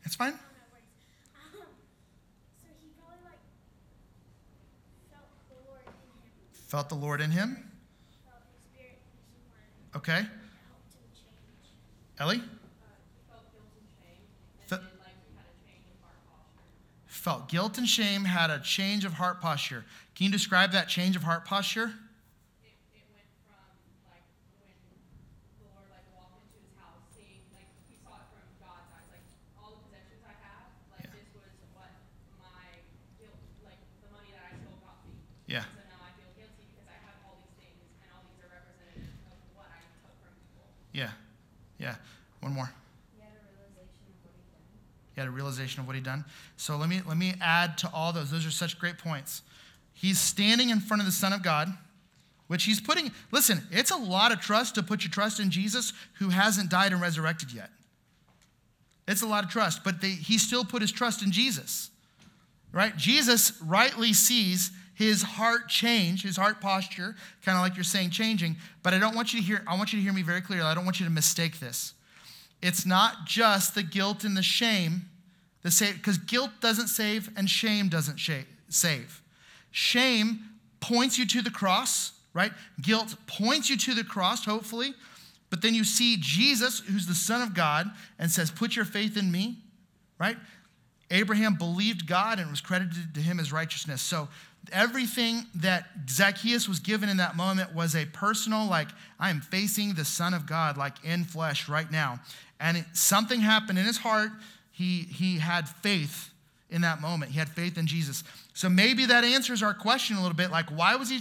It's 0.06 0.14
fine. 0.14 0.34
Felt 6.52 6.88
the 6.88 6.94
Lord 6.94 7.20
in 7.20 7.30
him. 7.30 7.70
Okay. 9.94 10.26
Ellie? 12.18 12.42
felt 17.08 17.48
guilt 17.48 17.76
and 17.76 17.88
shame, 17.88 18.22
had 18.22 18.50
a 18.50 18.60
change 18.60 19.04
of 19.04 19.14
heart 19.14 19.40
posture. 19.40 19.84
Can 20.14 20.26
you 20.26 20.30
describe 20.30 20.70
that 20.70 20.86
change 20.86 21.16
of 21.16 21.24
heart 21.24 21.44
posture? 21.44 21.92
Yeah. 35.46 35.62
So 35.62 35.66
now 35.86 36.02
I 36.02 36.10
feel 36.18 36.30
guilty 36.34 36.66
because 36.74 36.90
I 36.90 36.98
have 37.06 37.22
all 37.22 37.38
these 37.38 37.54
things 37.54 37.78
and 38.02 38.10
all 38.10 38.26
these 38.26 38.42
are 38.42 38.50
representative 38.50 39.14
of 39.30 39.38
what 39.54 39.70
I 39.70 39.78
took 40.02 40.14
from 40.18 40.34
people. 40.42 40.66
Yeah. 40.90 41.14
Yeah. 41.78 41.94
One 42.42 42.52
more. 42.52 42.70
He 45.14 45.65
of 45.80 45.86
what 45.86 45.96
he'd 45.96 46.04
done. 46.04 46.24
So 46.56 46.76
let 46.76 46.88
me, 46.88 47.00
let 47.06 47.16
me 47.16 47.34
add 47.40 47.78
to 47.78 47.90
all 47.92 48.12
those. 48.12 48.30
Those 48.30 48.46
are 48.46 48.50
such 48.50 48.78
great 48.78 48.98
points. 48.98 49.42
He's 49.92 50.20
standing 50.20 50.70
in 50.70 50.80
front 50.80 51.00
of 51.00 51.06
the 51.06 51.12
Son 51.12 51.32
of 51.32 51.42
God, 51.42 51.68
which 52.48 52.64
he's 52.64 52.80
putting, 52.80 53.10
listen, 53.32 53.62
it's 53.70 53.90
a 53.90 53.96
lot 53.96 54.32
of 54.32 54.40
trust 54.40 54.74
to 54.76 54.82
put 54.82 55.02
your 55.02 55.10
trust 55.10 55.40
in 55.40 55.50
Jesus 55.50 55.92
who 56.18 56.28
hasn't 56.28 56.70
died 56.70 56.92
and 56.92 57.00
resurrected 57.00 57.52
yet. 57.52 57.70
It's 59.08 59.22
a 59.22 59.26
lot 59.26 59.44
of 59.44 59.50
trust, 59.50 59.84
but 59.84 60.00
they, 60.00 60.10
he 60.10 60.36
still 60.38 60.64
put 60.64 60.82
his 60.82 60.92
trust 60.92 61.22
in 61.22 61.30
Jesus, 61.30 61.90
right? 62.72 62.96
Jesus 62.96 63.52
rightly 63.64 64.12
sees 64.12 64.70
his 64.94 65.22
heart 65.22 65.68
change, 65.68 66.22
his 66.22 66.36
heart 66.36 66.60
posture, 66.60 67.14
kind 67.44 67.56
of 67.56 67.62
like 67.62 67.76
you're 67.76 67.84
saying 67.84 68.10
changing, 68.10 68.56
but 68.82 68.94
I 68.94 68.98
don't 68.98 69.14
want 69.14 69.32
you 69.32 69.40
to 69.40 69.46
hear, 69.46 69.62
I 69.66 69.76
want 69.76 69.92
you 69.92 69.98
to 69.98 70.02
hear 70.02 70.12
me 70.12 70.22
very 70.22 70.40
clearly. 70.40 70.66
I 70.66 70.74
don't 70.74 70.84
want 70.84 70.98
you 70.98 71.06
to 71.06 71.12
mistake 71.12 71.60
this. 71.60 71.94
it's 72.62 72.86
not 72.86 73.26
just 73.26 73.74
the 73.74 73.82
guilt 73.82 74.24
and 74.24 74.36
the 74.36 74.42
shame 74.42 75.02
because 75.66 76.18
guilt 76.18 76.50
doesn't 76.60 76.88
save 76.88 77.30
and 77.36 77.50
shame 77.50 77.88
doesn't 77.88 78.20
save. 78.68 79.22
Shame 79.70 80.40
points 80.80 81.18
you 81.18 81.26
to 81.26 81.42
the 81.42 81.50
cross, 81.50 82.12
right? 82.32 82.52
Guilt 82.80 83.16
points 83.26 83.68
you 83.68 83.76
to 83.76 83.94
the 83.94 84.04
cross, 84.04 84.44
hopefully. 84.44 84.94
But 85.50 85.62
then 85.62 85.74
you 85.74 85.84
see 85.84 86.16
Jesus, 86.20 86.80
who's 86.80 87.06
the 87.06 87.14
Son 87.14 87.42
of 87.42 87.54
God, 87.54 87.90
and 88.18 88.30
says, 88.30 88.50
Put 88.50 88.76
your 88.76 88.84
faith 88.84 89.16
in 89.16 89.30
me, 89.30 89.58
right? 90.18 90.36
Abraham 91.10 91.54
believed 91.54 92.06
God 92.06 92.38
and 92.38 92.50
was 92.50 92.60
credited 92.60 93.14
to 93.14 93.20
him 93.20 93.38
as 93.38 93.52
righteousness. 93.52 94.02
So 94.02 94.28
everything 94.72 95.46
that 95.54 95.86
Zacchaeus 96.08 96.68
was 96.68 96.80
given 96.80 97.08
in 97.08 97.18
that 97.18 97.36
moment 97.36 97.74
was 97.74 97.94
a 97.94 98.06
personal, 98.06 98.66
like, 98.66 98.88
I 99.18 99.30
am 99.30 99.40
facing 99.40 99.94
the 99.94 100.04
Son 100.04 100.34
of 100.34 100.46
God, 100.46 100.76
like 100.76 101.04
in 101.04 101.24
flesh 101.24 101.68
right 101.68 101.90
now. 101.90 102.20
And 102.58 102.78
it, 102.78 102.84
something 102.92 103.40
happened 103.40 103.78
in 103.78 103.84
his 103.84 103.98
heart. 103.98 104.30
He, 104.76 105.04
he 105.10 105.38
had 105.38 105.66
faith 105.66 106.28
in 106.68 106.82
that 106.82 107.00
moment. 107.00 107.32
He 107.32 107.38
had 107.38 107.48
faith 107.48 107.78
in 107.78 107.86
Jesus. 107.86 108.22
So 108.52 108.68
maybe 108.68 109.06
that 109.06 109.24
answers 109.24 109.62
our 109.62 109.72
question 109.72 110.18
a 110.18 110.20
little 110.20 110.36
bit. 110.36 110.50
Like, 110.50 110.68
why 110.68 110.96
was 110.96 111.08
he? 111.08 111.20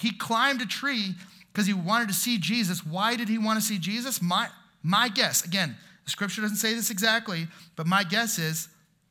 He 0.00 0.10
climbed 0.10 0.60
a 0.60 0.66
tree 0.66 1.14
because 1.52 1.68
he 1.68 1.72
wanted 1.72 2.08
to 2.08 2.14
see 2.14 2.36
Jesus. 2.36 2.84
Why 2.84 3.14
did 3.14 3.28
he 3.28 3.38
want 3.38 3.60
to 3.60 3.64
see 3.64 3.78
Jesus? 3.78 4.20
My, 4.20 4.48
my 4.82 5.08
guess, 5.08 5.44
again, 5.44 5.76
the 6.04 6.10
scripture 6.10 6.42
doesn't 6.42 6.56
say 6.56 6.74
this 6.74 6.90
exactly, 6.90 7.46
but 7.76 7.86
my 7.86 8.02
guess 8.02 8.40
is 8.40 8.66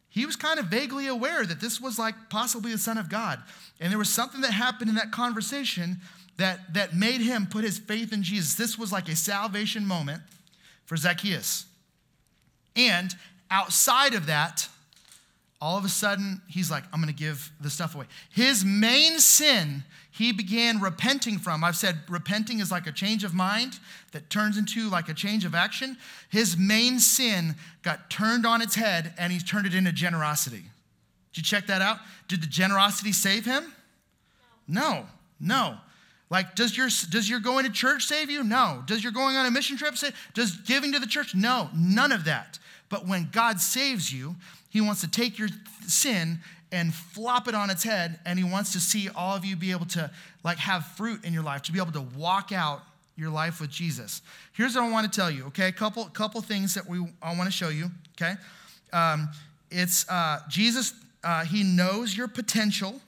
he 0.10 0.26
was 0.26 0.36
kind 0.36 0.60
of 0.60 0.66
vaguely 0.66 1.08
aware 1.08 1.46
that 1.46 1.62
this 1.62 1.80
was 1.80 1.98
like 1.98 2.16
possibly 2.30 2.74
the 2.74 2.78
Son 2.78 2.98
of 2.98 3.08
God. 3.08 3.42
And 3.80 3.92
there 3.94 3.98
was 3.98 4.10
something 4.10 4.42
that 4.42 4.52
happened 4.52 4.90
in 4.90 4.96
that 4.98 5.12
conversation 5.12 6.02
that, 6.36 6.74
that 6.74 6.94
made 6.94 7.22
him 7.22 7.48
put 7.48 7.64
his 7.64 7.80
faith 7.80 8.12
in 8.12 8.24
Jesus. 8.24 8.56
This 8.56 8.78
was 8.78 8.92
like 8.92 9.08
a 9.08 9.16
salvation 9.16 9.88
moment 9.88 10.22
for 10.86 10.98
Zacchaeus. 10.98 11.68
And 12.76 13.16
outside 13.50 14.14
of 14.14 14.26
that, 14.28 14.68
all 15.62 15.78
of 15.78 15.86
a 15.86 15.90
sudden, 15.90 16.42
he's 16.48 16.70
like, 16.70 16.84
I'm 16.92 17.02
going 17.02 17.14
to 17.14 17.18
give 17.18 17.52
the 17.60 17.70
stuff 17.70 17.96
away. 17.96 18.06
His 18.32 18.64
main 18.66 19.20
sin 19.20 19.84
he 20.16 20.32
began 20.32 20.80
repenting 20.80 21.40
from. 21.40 21.62
I've 21.62 21.76
said 21.76 22.00
repenting 22.08 22.60
is 22.60 22.72
like 22.72 22.88
a 22.88 22.92
change 22.94 23.26
of 23.26 23.34
mind 23.34 23.80
that 24.14 24.30
turns 24.30 24.58
into 24.58 24.90
like 24.90 25.10
a 25.10 25.14
change 25.14 25.44
of 25.44 25.54
action. 25.54 25.98
His 26.30 26.58
main 26.58 27.00
sin 27.00 27.56
got 27.84 28.10
turned 28.10 28.46
on 28.46 28.62
its 28.62 28.76
head 28.76 29.14
and 29.18 29.34
he's 29.34 29.44
turned 29.44 29.68
it 29.68 29.76
into 29.76 29.92
generosity. 29.92 30.64
Did 31.34 31.38
you 31.38 31.44
check 31.44 31.68
that 31.68 31.82
out? 31.82 31.98
Did 32.30 32.42
the 32.42 32.48
generosity 32.48 33.12
save 33.12 33.44
him? 33.44 33.74
No, 34.70 35.06
no. 35.38 35.80
Like, 36.30 36.56
does 36.56 36.76
your, 36.76 36.88
does 37.10 37.30
your 37.30 37.40
going 37.40 37.66
to 37.66 37.72
church 37.72 38.06
save 38.06 38.32
you? 38.32 38.44
No. 38.44 38.84
Does 38.88 39.04
your 39.04 39.12
going 39.12 39.36
on 39.36 39.46
a 39.46 39.52
mission 39.52 39.78
trip 39.78 39.96
save? 39.96 40.16
Does 40.34 40.56
giving 40.56 40.92
to 40.94 41.00
the 41.00 41.08
church? 41.08 41.36
No, 41.36 41.70
none 41.76 42.12
of 42.12 42.26
that. 42.26 42.58
But 42.90 43.08
when 43.08 43.30
God 43.32 43.60
saves 43.60 44.12
you, 44.12 44.36
he 44.70 44.82
wants 44.82 45.02
to 45.02 45.10
take 45.10 45.38
your 45.38 45.50
sin 45.88 46.40
and 46.72 46.94
flop 46.94 47.48
it 47.48 47.56
on 47.56 47.70
its 47.70 47.84
head 47.84 48.20
and 48.26 48.38
he 48.38 48.44
wants 48.44 48.74
to 48.74 48.80
see 48.80 49.10
all 49.16 49.36
of 49.36 49.46
you 49.46 49.56
be 49.56 49.72
able 49.72 49.86
to 49.86 50.12
like 50.44 50.58
have 50.58 50.86
fruit 50.86 51.24
in 51.24 51.34
your 51.34 51.44
life 51.44 51.62
to 51.64 51.72
be 51.72 51.80
able 51.80 51.92
to 51.92 52.02
walk 52.02 52.52
out 52.52 52.82
your 53.16 53.30
life 53.30 53.62
with 53.62 53.70
jesus 53.70 54.22
here's 54.52 54.76
what 54.76 54.84
i 54.84 54.90
want 54.90 55.12
to 55.12 55.20
tell 55.20 55.32
you 55.32 55.46
okay 55.46 55.68
a 55.68 55.72
couple 55.72 56.04
couple 56.06 56.42
things 56.42 56.74
that 56.74 56.86
we 56.88 57.00
i 57.22 57.34
want 57.36 57.46
to 57.46 57.52
show 57.52 57.70
you 57.70 57.90
okay 58.20 58.34
um, 58.92 59.30
it's 59.72 60.10
uh, 60.10 60.40
jesus 60.50 60.94
uh, 61.24 61.46
he 61.46 61.64
knows 61.64 62.16
your 62.16 62.28
potential 62.28 63.00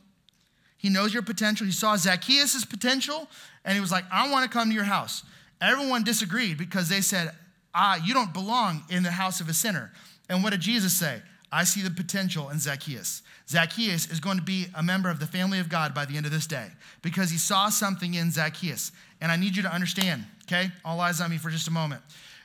he 0.78 0.90
knows 0.90 1.14
your 1.14 1.24
potential 1.24 1.66
he 1.66 1.72
saw 1.72 1.96
zacchaeus' 1.96 2.66
potential 2.66 3.28
and 3.66 3.76
he 3.76 3.82
was 3.82 3.92
like 3.92 4.06
i 4.12 4.30
want 4.32 4.50
to 4.50 4.58
come 4.58 4.70
to 4.70 4.76
your 4.76 4.84
house 4.84 5.24
everyone 5.62 6.04
disagreed 6.04 6.58
because 6.58 6.90
they 6.90 7.02
said 7.02 7.32
ah 7.74 7.96
you 8.04 8.14
don't 8.14 8.34
belong 8.34 8.84
in 8.90 9.04
the 9.04 9.12
house 9.12 9.40
of 9.40 9.50
a 9.50 9.54
sinner 9.54 9.92
and 10.30 10.44
what 10.44 10.52
did 10.52 10.62
jesus 10.62 10.94
say 10.94 11.22
I 11.52 11.64
see 11.64 11.82
the 11.82 11.92
potential 11.92 12.50
in 12.50 12.60
Zacchaeus. 12.60 13.22
Zacchaeus 13.48 14.12
is 14.12 14.20
going 14.20 14.38
to 14.38 14.44
be 14.44 14.68
a 14.76 14.84
member 14.84 15.10
of 15.10 15.20
the 15.20 15.28
family 15.28 15.60
of 15.60 15.70
God 15.70 15.94
by 15.94 16.06
the 16.06 16.18
end 16.18 16.26
of 16.26 16.32
this 16.32 16.48
day 16.48 16.68
because 17.02 17.30
he 17.30 17.38
saw 17.38 17.70
something 17.70 18.14
in 18.14 18.32
Zacchaeus. 18.32 18.92
And 19.22 19.32
I 19.32 19.38
need 19.38 19.56
you 19.56 19.64
to 19.64 19.74
understand, 19.74 20.26
okay? 20.44 20.72
All 20.84 21.00
eyes 21.00 21.22
on 21.22 21.32
me 21.32 21.38
for 21.38 21.50
just 21.50 21.68
a 21.68 21.72
moment. 21.72 22.02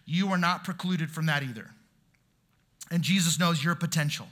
You 0.07 0.29
are 0.29 0.39
not 0.39 0.65
precluded 0.65 1.11
from 1.11 1.27
that 1.27 1.43
either. 1.43 1.69
And 2.91 3.03
Jesus 3.03 3.41
knows 3.41 3.63
your 3.63 3.75
potential. 3.75 4.29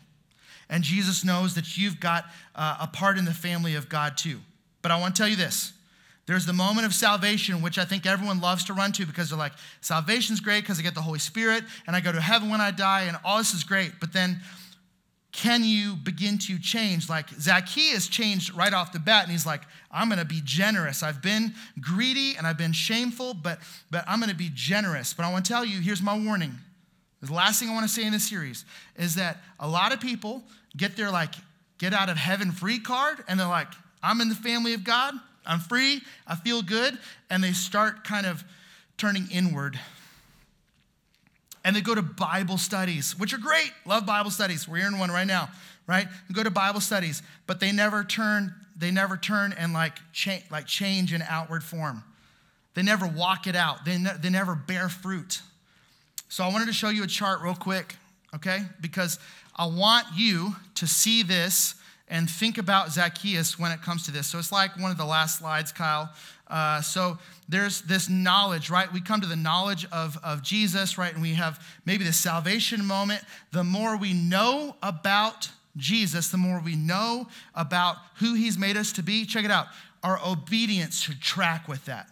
And 0.70 0.82
Jesus 0.82 1.24
knows 1.24 1.54
that 1.56 1.76
you've 1.76 2.00
got 2.00 2.24
uh, 2.54 2.78
a 2.80 2.86
part 2.86 3.18
in 3.18 3.26
the 3.26 3.34
family 3.34 3.74
of 3.74 3.90
God 3.90 4.16
too. 4.16 4.40
But 4.80 4.90
I 4.90 4.98
want 4.98 5.14
to 5.14 5.20
tell 5.20 5.28
you 5.28 5.36
this 5.36 5.74
there's 6.26 6.46
the 6.46 6.52
moment 6.52 6.86
of 6.86 6.94
salvation, 6.94 7.60
which 7.60 7.76
I 7.76 7.84
think 7.84 8.06
everyone 8.06 8.40
loves 8.40 8.64
to 8.66 8.72
run 8.72 8.92
to 8.92 9.04
because 9.04 9.30
they're 9.30 9.38
like, 9.38 9.52
salvation's 9.80 10.38
great 10.40 10.62
because 10.62 10.78
I 10.78 10.82
get 10.82 10.94
the 10.94 11.02
Holy 11.02 11.18
Spirit 11.18 11.64
and 11.86 11.96
I 11.96 12.00
go 12.00 12.12
to 12.12 12.20
heaven 12.20 12.48
when 12.48 12.60
I 12.60 12.70
die 12.70 13.02
and 13.02 13.18
all 13.24 13.38
this 13.38 13.52
is 13.52 13.64
great. 13.64 13.94
But 13.98 14.12
then 14.12 14.40
can 15.32 15.62
you 15.62 15.96
begin 15.96 16.38
to 16.38 16.58
change? 16.58 17.08
Like 17.08 17.28
Zacchaeus 17.30 18.08
changed 18.08 18.54
right 18.54 18.72
off 18.72 18.92
the 18.92 18.98
bat, 18.98 19.24
and 19.24 19.32
he's 19.32 19.46
like, 19.46 19.62
I'm 19.90 20.08
gonna 20.08 20.24
be 20.24 20.40
generous. 20.44 21.02
I've 21.02 21.22
been 21.22 21.54
greedy 21.80 22.34
and 22.36 22.46
I've 22.46 22.58
been 22.58 22.72
shameful, 22.72 23.34
but, 23.34 23.58
but 23.90 24.04
I'm 24.08 24.20
gonna 24.20 24.34
be 24.34 24.50
generous. 24.52 25.14
But 25.14 25.24
I 25.24 25.32
wanna 25.32 25.44
tell 25.44 25.64
you, 25.64 25.80
here's 25.80 26.02
my 26.02 26.18
warning. 26.18 26.58
The 27.22 27.32
last 27.32 27.60
thing 27.60 27.68
I 27.68 27.74
wanna 27.74 27.88
say 27.88 28.04
in 28.04 28.12
this 28.12 28.28
series 28.28 28.64
is 28.96 29.14
that 29.16 29.38
a 29.60 29.68
lot 29.68 29.92
of 29.92 30.00
people 30.00 30.42
get 30.76 30.96
their 30.96 31.10
like 31.10 31.34
get 31.78 31.92
out 31.92 32.08
of 32.08 32.16
heaven 32.16 32.52
free 32.52 32.78
card, 32.78 33.24
and 33.28 33.40
they're 33.40 33.46
like, 33.46 33.68
I'm 34.02 34.20
in 34.20 34.28
the 34.28 34.34
family 34.34 34.74
of 34.74 34.84
God, 34.84 35.14
I'm 35.46 35.60
free, 35.60 36.02
I 36.26 36.36
feel 36.36 36.62
good, 36.62 36.98
and 37.28 37.42
they 37.42 37.52
start 37.52 38.04
kind 38.04 38.26
of 38.26 38.44
turning 38.96 39.28
inward 39.32 39.78
and 41.64 41.76
they 41.76 41.80
go 41.80 41.94
to 41.94 42.02
Bible 42.02 42.58
studies, 42.58 43.18
which 43.18 43.34
are 43.34 43.38
great. 43.38 43.72
Love 43.84 44.06
Bible 44.06 44.30
studies. 44.30 44.66
We're 44.66 44.86
in 44.86 44.98
one 44.98 45.10
right 45.10 45.26
now, 45.26 45.50
right? 45.86 46.06
Go 46.32 46.42
to 46.42 46.50
Bible 46.50 46.80
studies, 46.80 47.22
but 47.46 47.60
they 47.60 47.72
never 47.72 48.02
turn, 48.02 48.54
they 48.76 48.90
never 48.90 49.16
turn 49.16 49.52
and 49.52 49.72
like, 49.72 49.98
cha- 50.12 50.42
like 50.50 50.66
change 50.66 51.12
in 51.12 51.22
outward 51.22 51.62
form. 51.62 52.02
They 52.74 52.82
never 52.82 53.06
walk 53.06 53.46
it 53.46 53.56
out. 53.56 53.84
They, 53.84 53.98
ne- 53.98 54.16
they 54.20 54.30
never 54.30 54.54
bear 54.54 54.88
fruit. 54.88 55.42
So 56.28 56.44
I 56.44 56.48
wanted 56.48 56.66
to 56.66 56.72
show 56.72 56.88
you 56.88 57.02
a 57.02 57.08
chart 57.08 57.40
real 57.42 57.54
quick, 57.54 57.96
okay? 58.34 58.60
Because 58.80 59.18
I 59.60 59.66
want 59.66 60.06
you 60.16 60.56
to 60.76 60.86
see 60.86 61.22
this 61.22 61.74
and 62.08 62.30
think 62.30 62.56
about 62.56 62.92
Zacchaeus 62.92 63.58
when 63.58 63.72
it 63.72 63.82
comes 63.82 64.06
to 64.06 64.10
this. 64.10 64.26
So 64.26 64.38
it's 64.38 64.50
like 64.50 64.74
one 64.78 64.90
of 64.90 64.96
the 64.96 65.04
last 65.04 65.40
slides, 65.40 65.70
Kyle. 65.70 66.08
Uh, 66.48 66.80
so 66.80 67.18
there's 67.46 67.82
this 67.82 68.08
knowledge, 68.08 68.70
right? 68.70 68.90
We 68.90 69.02
come 69.02 69.20
to 69.20 69.26
the 69.26 69.36
knowledge 69.36 69.86
of, 69.92 70.16
of 70.24 70.42
Jesus, 70.42 70.96
right? 70.96 71.12
And 71.12 71.20
we 71.20 71.34
have 71.34 71.62
maybe 71.84 72.04
the 72.04 72.12
salvation 72.14 72.86
moment. 72.86 73.22
The 73.52 73.62
more 73.62 73.98
we 73.98 74.14
know 74.14 74.76
about 74.82 75.50
Jesus, 75.76 76.30
the 76.30 76.38
more 76.38 76.62
we 76.64 76.74
know 76.74 77.28
about 77.54 77.96
who 78.14 78.32
he's 78.32 78.56
made 78.56 78.78
us 78.78 78.92
to 78.94 79.02
be, 79.02 79.26
check 79.26 79.44
it 79.44 79.50
out. 79.50 79.66
Our 80.02 80.18
obedience 80.26 81.02
should 81.02 81.20
track 81.20 81.68
with 81.68 81.84
that. 81.84 82.08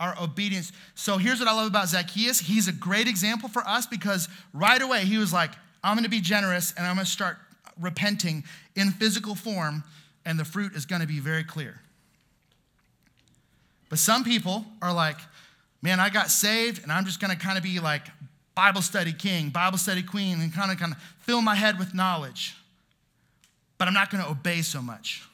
Our 0.00 0.16
obedience. 0.20 0.72
So 0.96 1.18
here's 1.18 1.38
what 1.38 1.48
I 1.48 1.54
love 1.54 1.68
about 1.68 1.88
Zacchaeus. 1.88 2.40
He's 2.40 2.66
a 2.66 2.72
great 2.72 3.06
example 3.06 3.48
for 3.48 3.62
us 3.62 3.86
because 3.86 4.28
right 4.52 4.82
away 4.82 5.04
he 5.04 5.18
was 5.18 5.32
like, 5.32 5.52
I'm 5.82 5.94
going 5.94 6.04
to 6.04 6.10
be 6.10 6.20
generous 6.20 6.72
and 6.76 6.86
I'm 6.86 6.94
going 6.94 7.04
to 7.04 7.10
start 7.10 7.38
repenting 7.80 8.44
in 8.76 8.90
physical 8.90 9.34
form, 9.34 9.82
and 10.24 10.38
the 10.38 10.44
fruit 10.44 10.74
is 10.74 10.86
going 10.86 11.00
to 11.00 11.08
be 11.08 11.18
very 11.18 11.44
clear. 11.44 11.80
But 13.88 13.98
some 13.98 14.24
people 14.24 14.64
are 14.80 14.92
like, 14.92 15.18
man, 15.82 16.00
I 16.00 16.08
got 16.08 16.30
saved, 16.30 16.82
and 16.82 16.92
I'm 16.92 17.04
just 17.04 17.20
going 17.20 17.30
to 17.30 17.36
kind 17.36 17.58
of 17.58 17.64
be 17.64 17.80
like 17.80 18.06
Bible 18.54 18.82
study 18.82 19.12
king, 19.12 19.50
Bible 19.50 19.78
study 19.78 20.02
queen, 20.02 20.40
and 20.40 20.52
kind 20.52 20.70
of 20.70 20.78
kind 20.78 20.92
of 20.92 20.98
fill 21.20 21.42
my 21.42 21.54
head 21.54 21.78
with 21.78 21.94
knowledge. 21.94 22.54
But 23.78 23.88
I'm 23.88 23.94
not 23.94 24.10
going 24.10 24.22
to 24.22 24.30
obey 24.30 24.62
so 24.62 24.80
much. 24.80 25.26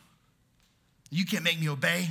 You 1.10 1.24
can't 1.24 1.44
make 1.44 1.60
me 1.60 1.68
obey. 1.68 2.10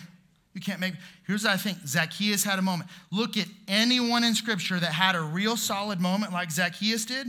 You 0.53 0.61
can't 0.61 0.79
make. 0.79 0.93
Here's 1.25 1.43
what 1.43 1.53
I 1.53 1.57
think 1.57 1.79
Zacchaeus 1.85 2.43
had 2.43 2.59
a 2.59 2.61
moment. 2.61 2.89
Look 3.11 3.37
at 3.37 3.47
anyone 3.67 4.23
in 4.23 4.33
Scripture 4.33 4.79
that 4.79 4.91
had 4.91 5.15
a 5.15 5.21
real 5.21 5.55
solid 5.55 5.99
moment 5.99 6.33
like 6.33 6.51
Zacchaeus 6.51 7.05
did, 7.05 7.27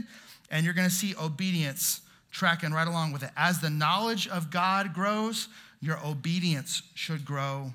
and 0.51 0.65
you're 0.65 0.73
going 0.73 0.87
to 0.87 0.93
see 0.93 1.15
obedience 1.21 2.01
tracking 2.31 2.71
right 2.71 2.87
along 2.87 3.11
with 3.11 3.23
it. 3.23 3.31
As 3.35 3.59
the 3.59 3.69
knowledge 3.69 4.27
of 4.27 4.51
God 4.51 4.93
grows, 4.93 5.47
your 5.81 5.99
obedience 6.05 6.81
should 6.93 7.25
grow 7.25 7.73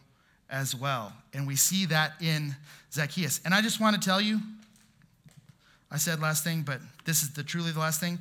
as 0.50 0.74
well. 0.74 1.12
And 1.32 1.46
we 1.46 1.56
see 1.56 1.86
that 1.86 2.12
in 2.20 2.54
Zacchaeus. 2.92 3.40
And 3.44 3.54
I 3.54 3.60
just 3.60 3.80
want 3.80 4.00
to 4.00 4.06
tell 4.06 4.20
you, 4.20 4.40
I 5.90 5.96
said 5.96 6.20
last 6.20 6.44
thing, 6.44 6.62
but 6.62 6.80
this 7.04 7.22
is 7.22 7.30
the 7.34 7.42
truly 7.42 7.70
the 7.70 7.80
last 7.80 8.00
thing. 8.00 8.18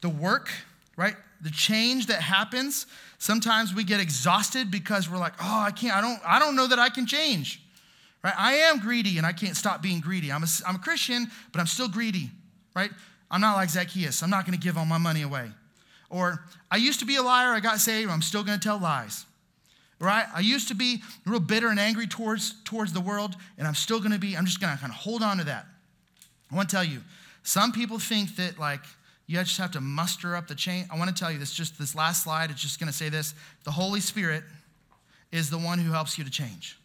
The 0.00 0.08
work, 0.08 0.50
right? 0.96 1.14
The 1.40 1.50
change 1.50 2.06
that 2.06 2.22
happens, 2.22 2.86
sometimes 3.18 3.74
we 3.74 3.84
get 3.84 4.00
exhausted 4.00 4.70
because 4.70 5.10
we're 5.10 5.18
like, 5.18 5.34
oh, 5.40 5.60
I 5.60 5.70
can't, 5.70 5.94
I 5.94 6.00
don't, 6.00 6.20
I 6.24 6.38
don't 6.38 6.56
know 6.56 6.66
that 6.66 6.78
I 6.78 6.88
can 6.88 7.06
change. 7.06 7.62
Right? 8.22 8.34
I 8.36 8.54
am 8.54 8.78
greedy 8.78 9.18
and 9.18 9.26
I 9.26 9.32
can't 9.32 9.56
stop 9.56 9.82
being 9.82 10.00
greedy. 10.00 10.32
I'm 10.32 10.42
a, 10.42 10.46
I'm 10.66 10.76
a 10.76 10.78
Christian, 10.78 11.28
but 11.52 11.60
I'm 11.60 11.66
still 11.66 11.88
greedy, 11.88 12.30
right? 12.74 12.90
I'm 13.30 13.40
not 13.40 13.56
like 13.56 13.70
Zacchaeus. 13.70 14.22
I'm 14.22 14.30
not 14.30 14.46
going 14.46 14.58
to 14.58 14.62
give 14.62 14.78
all 14.78 14.86
my 14.86 14.98
money 14.98 15.22
away. 15.22 15.50
Or, 16.08 16.44
I 16.70 16.76
used 16.76 17.00
to 17.00 17.04
be 17.04 17.16
a 17.16 17.22
liar, 17.22 17.50
I 17.50 17.60
got 17.60 17.80
saved, 17.80 18.10
I'm 18.10 18.22
still 18.22 18.44
gonna 18.44 18.58
tell 18.58 18.78
lies. 18.78 19.26
Right? 19.98 20.26
I 20.32 20.38
used 20.38 20.68
to 20.68 20.74
be 20.74 21.02
real 21.24 21.40
bitter 21.40 21.68
and 21.68 21.80
angry 21.80 22.06
towards, 22.06 22.54
towards 22.62 22.92
the 22.92 23.00
world, 23.00 23.34
and 23.58 23.66
I'm 23.66 23.74
still 23.74 23.98
gonna 23.98 24.18
be, 24.18 24.36
I'm 24.36 24.46
just 24.46 24.60
gonna 24.60 24.76
kind 24.76 24.92
of 24.92 24.98
hold 24.98 25.22
on 25.22 25.38
to 25.38 25.44
that. 25.44 25.66
I 26.52 26.54
wanna 26.54 26.68
tell 26.68 26.84
you, 26.84 27.02
Some 27.46 27.70
people 27.70 28.00
think 28.00 28.34
that, 28.36 28.58
like, 28.58 28.80
you 29.28 29.38
just 29.38 29.56
have 29.58 29.70
to 29.72 29.80
muster 29.80 30.34
up 30.34 30.48
the 30.48 30.56
chain. 30.56 30.84
I 30.92 30.98
want 30.98 31.10
to 31.10 31.14
tell 31.14 31.30
you 31.30 31.38
this, 31.38 31.54
just 31.54 31.78
this 31.78 31.94
last 31.94 32.24
slide, 32.24 32.50
it's 32.50 32.60
just 32.60 32.80
going 32.80 32.90
to 32.90 32.96
say 32.96 33.08
this. 33.08 33.34
The 33.62 33.70
Holy 33.70 34.00
Spirit 34.00 34.42
is 35.30 35.48
the 35.48 35.58
one 35.58 35.78
who 35.78 35.92
helps 35.92 36.18
you 36.18 36.24
to 36.24 36.30
change, 36.30 36.76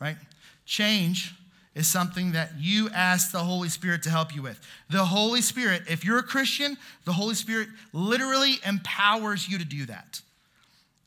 right? 0.00 0.16
Change 0.64 1.34
is 1.74 1.86
something 1.86 2.32
that 2.32 2.52
you 2.58 2.90
ask 2.90 3.32
the 3.32 3.38
Holy 3.38 3.68
Spirit 3.68 4.02
to 4.02 4.10
help 4.10 4.34
you 4.34 4.42
with. 4.42 4.60
The 4.90 5.06
Holy 5.06 5.40
Spirit, 5.40 5.82
if 5.88 6.04
you're 6.04 6.18
a 6.18 6.22
Christian, 6.22 6.76
the 7.04 7.14
Holy 7.14 7.34
Spirit 7.34 7.68
literally 7.92 8.56
empowers 8.66 9.48
you 9.48 9.58
to 9.58 9.64
do 9.64 9.86
that. 9.86 10.20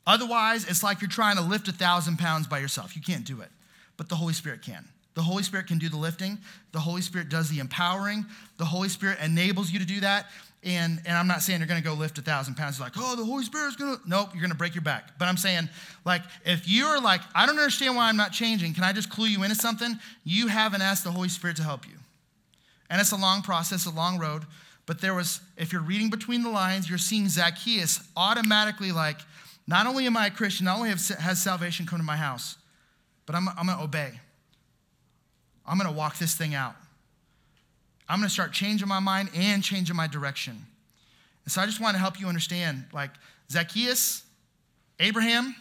Otherwise, 0.08 0.66
it's 0.68 0.84
like 0.84 1.02
you're 1.02 1.10
trying 1.10 1.36
to 1.36 1.42
lift 1.42 1.68
a 1.68 1.72
thousand 1.72 2.18
pounds 2.18 2.48
by 2.48 2.60
yourself. 2.60 2.96
You 2.96 3.02
can't 3.02 3.26
do 3.26 3.42
it, 3.42 3.50
but 3.98 4.10
the 4.10 4.16
Holy 4.16 4.34
Spirit 4.34 4.62
can. 4.62 4.86
The 5.16 5.22
Holy 5.22 5.44
Spirit 5.44 5.68
can 5.68 5.78
do 5.78 5.88
the 5.88 5.98
lifting. 5.98 6.38
The 6.74 6.80
Holy 6.80 7.02
Spirit 7.02 7.30
does 7.30 7.50
the 7.50 7.60
empowering. 7.60 8.26
The 8.58 8.66
Holy 8.66 8.90
Spirit 8.90 9.18
enables 9.24 9.72
you 9.72 9.80
to 9.80 9.86
do 9.86 10.02
that. 10.02 10.28
And, 10.66 11.00
and 11.06 11.16
I'm 11.16 11.28
not 11.28 11.44
saying 11.44 11.60
you're 11.60 11.68
going 11.68 11.82
to 11.82 11.88
go 11.88 11.94
lift 11.94 12.18
a 12.18 12.24
thousand 12.24 12.56
pounds. 12.56 12.80
Like, 12.80 12.94
oh, 12.98 13.16
the 13.16 13.24
Holy 13.24 13.44
Spirit's 13.46 13.76
going 13.76 13.98
to. 13.98 14.10
Nope, 14.10 14.30
you're 14.34 14.42
going 14.42 14.52
to 14.52 14.58
break 14.58 14.74
your 14.74 14.82
back. 14.82 15.18
But 15.20 15.28
I'm 15.28 15.38
saying, 15.38 15.70
like, 16.06 16.24
if 16.44 16.68
you're 16.68 17.00
like, 17.00 17.22
I 17.36 17.46
don't 17.46 17.58
understand 17.58 17.96
why 17.96 18.10
I'm 18.10 18.18
not 18.18 18.32
changing, 18.32 18.74
can 18.74 18.84
I 18.84 18.92
just 18.92 19.12
clue 19.12 19.28
you 19.28 19.44
into 19.44 19.56
something? 19.56 20.00
You 20.24 20.48
haven't 20.48 20.82
asked 20.82 21.04
the 21.04 21.12
Holy 21.12 21.30
Spirit 21.30 21.58
to 21.58 21.64
help 21.64 21.88
you. 21.88 21.94
And 22.90 23.00
it's 23.00 23.12
a 23.12 23.16
long 23.16 23.44
process, 23.44 23.86
a 23.86 23.92
long 23.92 24.18
road. 24.18 24.44
But 24.88 25.02
there 25.02 25.14
was, 25.14 25.40
if 25.56 25.72
you're 25.72 25.84
reading 25.84 26.10
between 26.10 26.42
the 26.42 26.50
lines, 26.50 26.90
you're 26.90 26.98
seeing 26.98 27.30
Zacchaeus 27.30 28.00
automatically 28.18 28.92
like, 28.92 29.20
not 29.68 29.86
only 29.86 30.08
am 30.08 30.18
I 30.18 30.28
a 30.28 30.32
Christian, 30.32 30.66
not 30.66 30.78
only 30.78 30.90
have, 30.90 31.00
has 31.20 31.42
salvation 31.42 31.86
come 31.86 32.00
to 32.00 32.06
my 32.06 32.18
house, 32.18 32.58
but 33.26 33.36
I'm, 33.36 33.48
I'm 33.50 33.68
going 33.68 33.78
to 33.78 33.84
obey. 33.84 34.20
I'm 35.66 35.78
going 35.78 35.90
to 35.90 35.96
walk 35.96 36.18
this 36.18 36.36
thing 36.36 36.54
out. 36.54 36.76
I'm 38.08 38.20
going 38.20 38.28
to 38.28 38.34
start 38.34 38.54
changing 38.54 38.88
my 38.88 39.00
mind 39.00 39.30
and 39.36 39.64
changing 39.64 39.96
my 39.96 40.08
direction. 40.08 40.66
And 41.44 41.52
so 41.52 41.62
I 41.62 41.66
just 41.66 41.80
want 41.80 41.96
to 41.96 42.00
help 42.00 42.20
you 42.20 42.28
understand 42.28 42.86
like 42.94 43.12
Zacchaeus, 43.52 44.24
Abraham, 45.00 45.56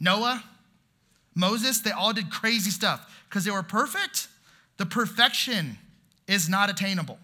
Noah, 0.00 0.42
Moses, 1.34 1.80
they 1.80 1.90
all 1.90 2.12
did 2.12 2.30
crazy 2.30 2.70
stuff 2.70 3.22
because 3.28 3.44
they 3.44 3.50
were 3.50 3.62
perfect. 3.62 4.28
The 4.76 4.86
perfection 4.86 5.78
is 6.26 6.48
not 6.48 6.70
attainable. 6.70 7.18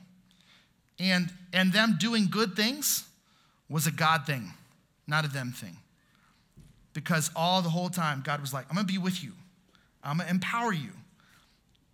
And, 0.99 1.31
and 1.53 1.73
them 1.73 1.97
doing 1.99 2.29
good 2.31 2.55
things 2.55 3.05
was 3.68 3.87
a 3.87 3.90
God 3.90 4.27
thing, 4.27 4.53
not 5.07 5.25
a 5.25 5.29
them 5.29 5.53
thing. 5.53 5.77
Because 6.94 7.31
all 7.37 7.62
the 7.62 7.68
whole 7.68 7.90
time, 7.90 8.23
God 8.25 8.40
was 8.40 8.53
like, 8.53 8.66
I'm 8.71 8.75
gonna 8.75 8.87
be 8.87 8.99
with 8.99 9.23
you, 9.23 9.33
I'm 10.03 10.18
gonna 10.18 10.31
empower 10.31 10.73
you. 10.73 10.90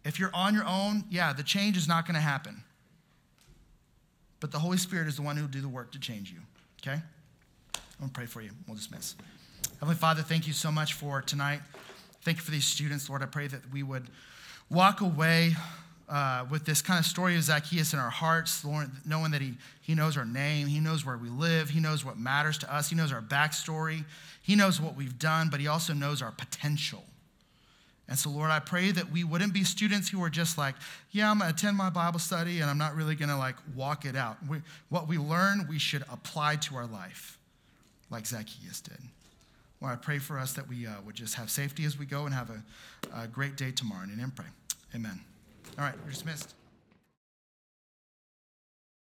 If 0.04 0.18
you're 0.18 0.34
on 0.34 0.54
your 0.54 0.66
own, 0.66 1.04
yeah, 1.10 1.32
the 1.32 1.42
change 1.42 1.76
is 1.76 1.88
not 1.88 2.06
going 2.06 2.14
to 2.14 2.20
happen. 2.20 2.62
But 4.40 4.52
the 4.52 4.58
Holy 4.58 4.76
Spirit 4.76 5.08
is 5.08 5.16
the 5.16 5.22
one 5.22 5.36
who 5.36 5.44
will 5.44 5.50
do 5.50 5.62
the 5.62 5.68
work 5.68 5.92
to 5.92 5.98
change 5.98 6.30
you. 6.30 6.38
Okay? 6.82 7.00
I'm 7.74 7.82
going 7.98 8.10
to 8.10 8.14
pray 8.14 8.26
for 8.26 8.42
you. 8.42 8.50
We'll 8.66 8.76
dismiss. 8.76 9.14
Heavenly 9.80 9.94
Father, 9.94 10.22
thank 10.22 10.46
you 10.46 10.52
so 10.52 10.70
much 10.70 10.94
for 10.94 11.22
tonight. 11.22 11.60
Thank 12.22 12.38
you 12.38 12.42
for 12.42 12.50
these 12.50 12.66
students, 12.66 13.08
Lord. 13.08 13.22
I 13.22 13.26
pray 13.26 13.46
that 13.46 13.60
we 13.72 13.82
would 13.82 14.04
walk 14.70 15.00
away 15.00 15.52
uh, 16.08 16.44
with 16.50 16.64
this 16.66 16.82
kind 16.82 16.98
of 16.98 17.06
story 17.06 17.36
of 17.36 17.42
Zacchaeus 17.42 17.92
in 17.92 17.98
our 17.98 18.10
hearts, 18.10 18.64
Lord, 18.64 18.90
knowing 19.06 19.30
that 19.30 19.40
he, 19.40 19.54
he 19.80 19.94
knows 19.94 20.16
our 20.16 20.24
name, 20.24 20.66
he 20.66 20.80
knows 20.80 21.06
where 21.06 21.16
we 21.16 21.30
live, 21.30 21.70
he 21.70 21.80
knows 21.80 22.04
what 22.04 22.18
matters 22.18 22.58
to 22.58 22.74
us, 22.74 22.90
he 22.90 22.96
knows 22.96 23.12
our 23.12 23.22
backstory, 23.22 24.04
he 24.42 24.54
knows 24.54 24.80
what 24.80 24.96
we've 24.96 25.18
done, 25.18 25.48
but 25.50 25.60
he 25.60 25.66
also 25.66 25.94
knows 25.94 26.20
our 26.20 26.32
potential. 26.32 27.04
And 28.08 28.18
so, 28.18 28.28
Lord, 28.28 28.50
I 28.50 28.58
pray 28.58 28.90
that 28.90 29.10
we 29.10 29.24
wouldn't 29.24 29.54
be 29.54 29.64
students 29.64 30.10
who 30.10 30.22
are 30.22 30.28
just 30.28 30.58
like, 30.58 30.74
yeah, 31.10 31.30
I'm 31.30 31.38
going 31.38 31.50
to 31.50 31.56
attend 31.56 31.76
my 31.76 31.88
Bible 31.88 32.18
study 32.18 32.60
and 32.60 32.68
I'm 32.68 32.76
not 32.76 32.94
really 32.94 33.14
going 33.14 33.30
to 33.30 33.36
like 33.36 33.56
walk 33.74 34.04
it 34.04 34.14
out. 34.14 34.36
We, 34.46 34.58
what 34.90 35.08
we 35.08 35.16
learn, 35.16 35.66
we 35.68 35.78
should 35.78 36.02
apply 36.12 36.56
to 36.56 36.76
our 36.76 36.86
life, 36.86 37.38
like 38.10 38.26
Zacchaeus 38.26 38.80
did. 38.82 38.98
Lord, 39.80 39.94
I 39.94 39.96
pray 39.96 40.18
for 40.18 40.38
us 40.38 40.52
that 40.54 40.68
we 40.68 40.86
uh, 40.86 40.92
would 41.06 41.14
just 41.14 41.34
have 41.34 41.50
safety 41.50 41.84
as 41.84 41.98
we 41.98 42.04
go 42.04 42.26
and 42.26 42.34
have 42.34 42.50
a, 42.50 43.22
a 43.22 43.26
great 43.26 43.56
day 43.56 43.70
tomorrow. 43.70 44.04
In 44.04 44.30
pray. 44.30 44.46
Amen. 44.94 45.20
All 45.78 45.84
right, 45.84 45.94
we're 46.04 46.10
dismissed. 46.10 46.54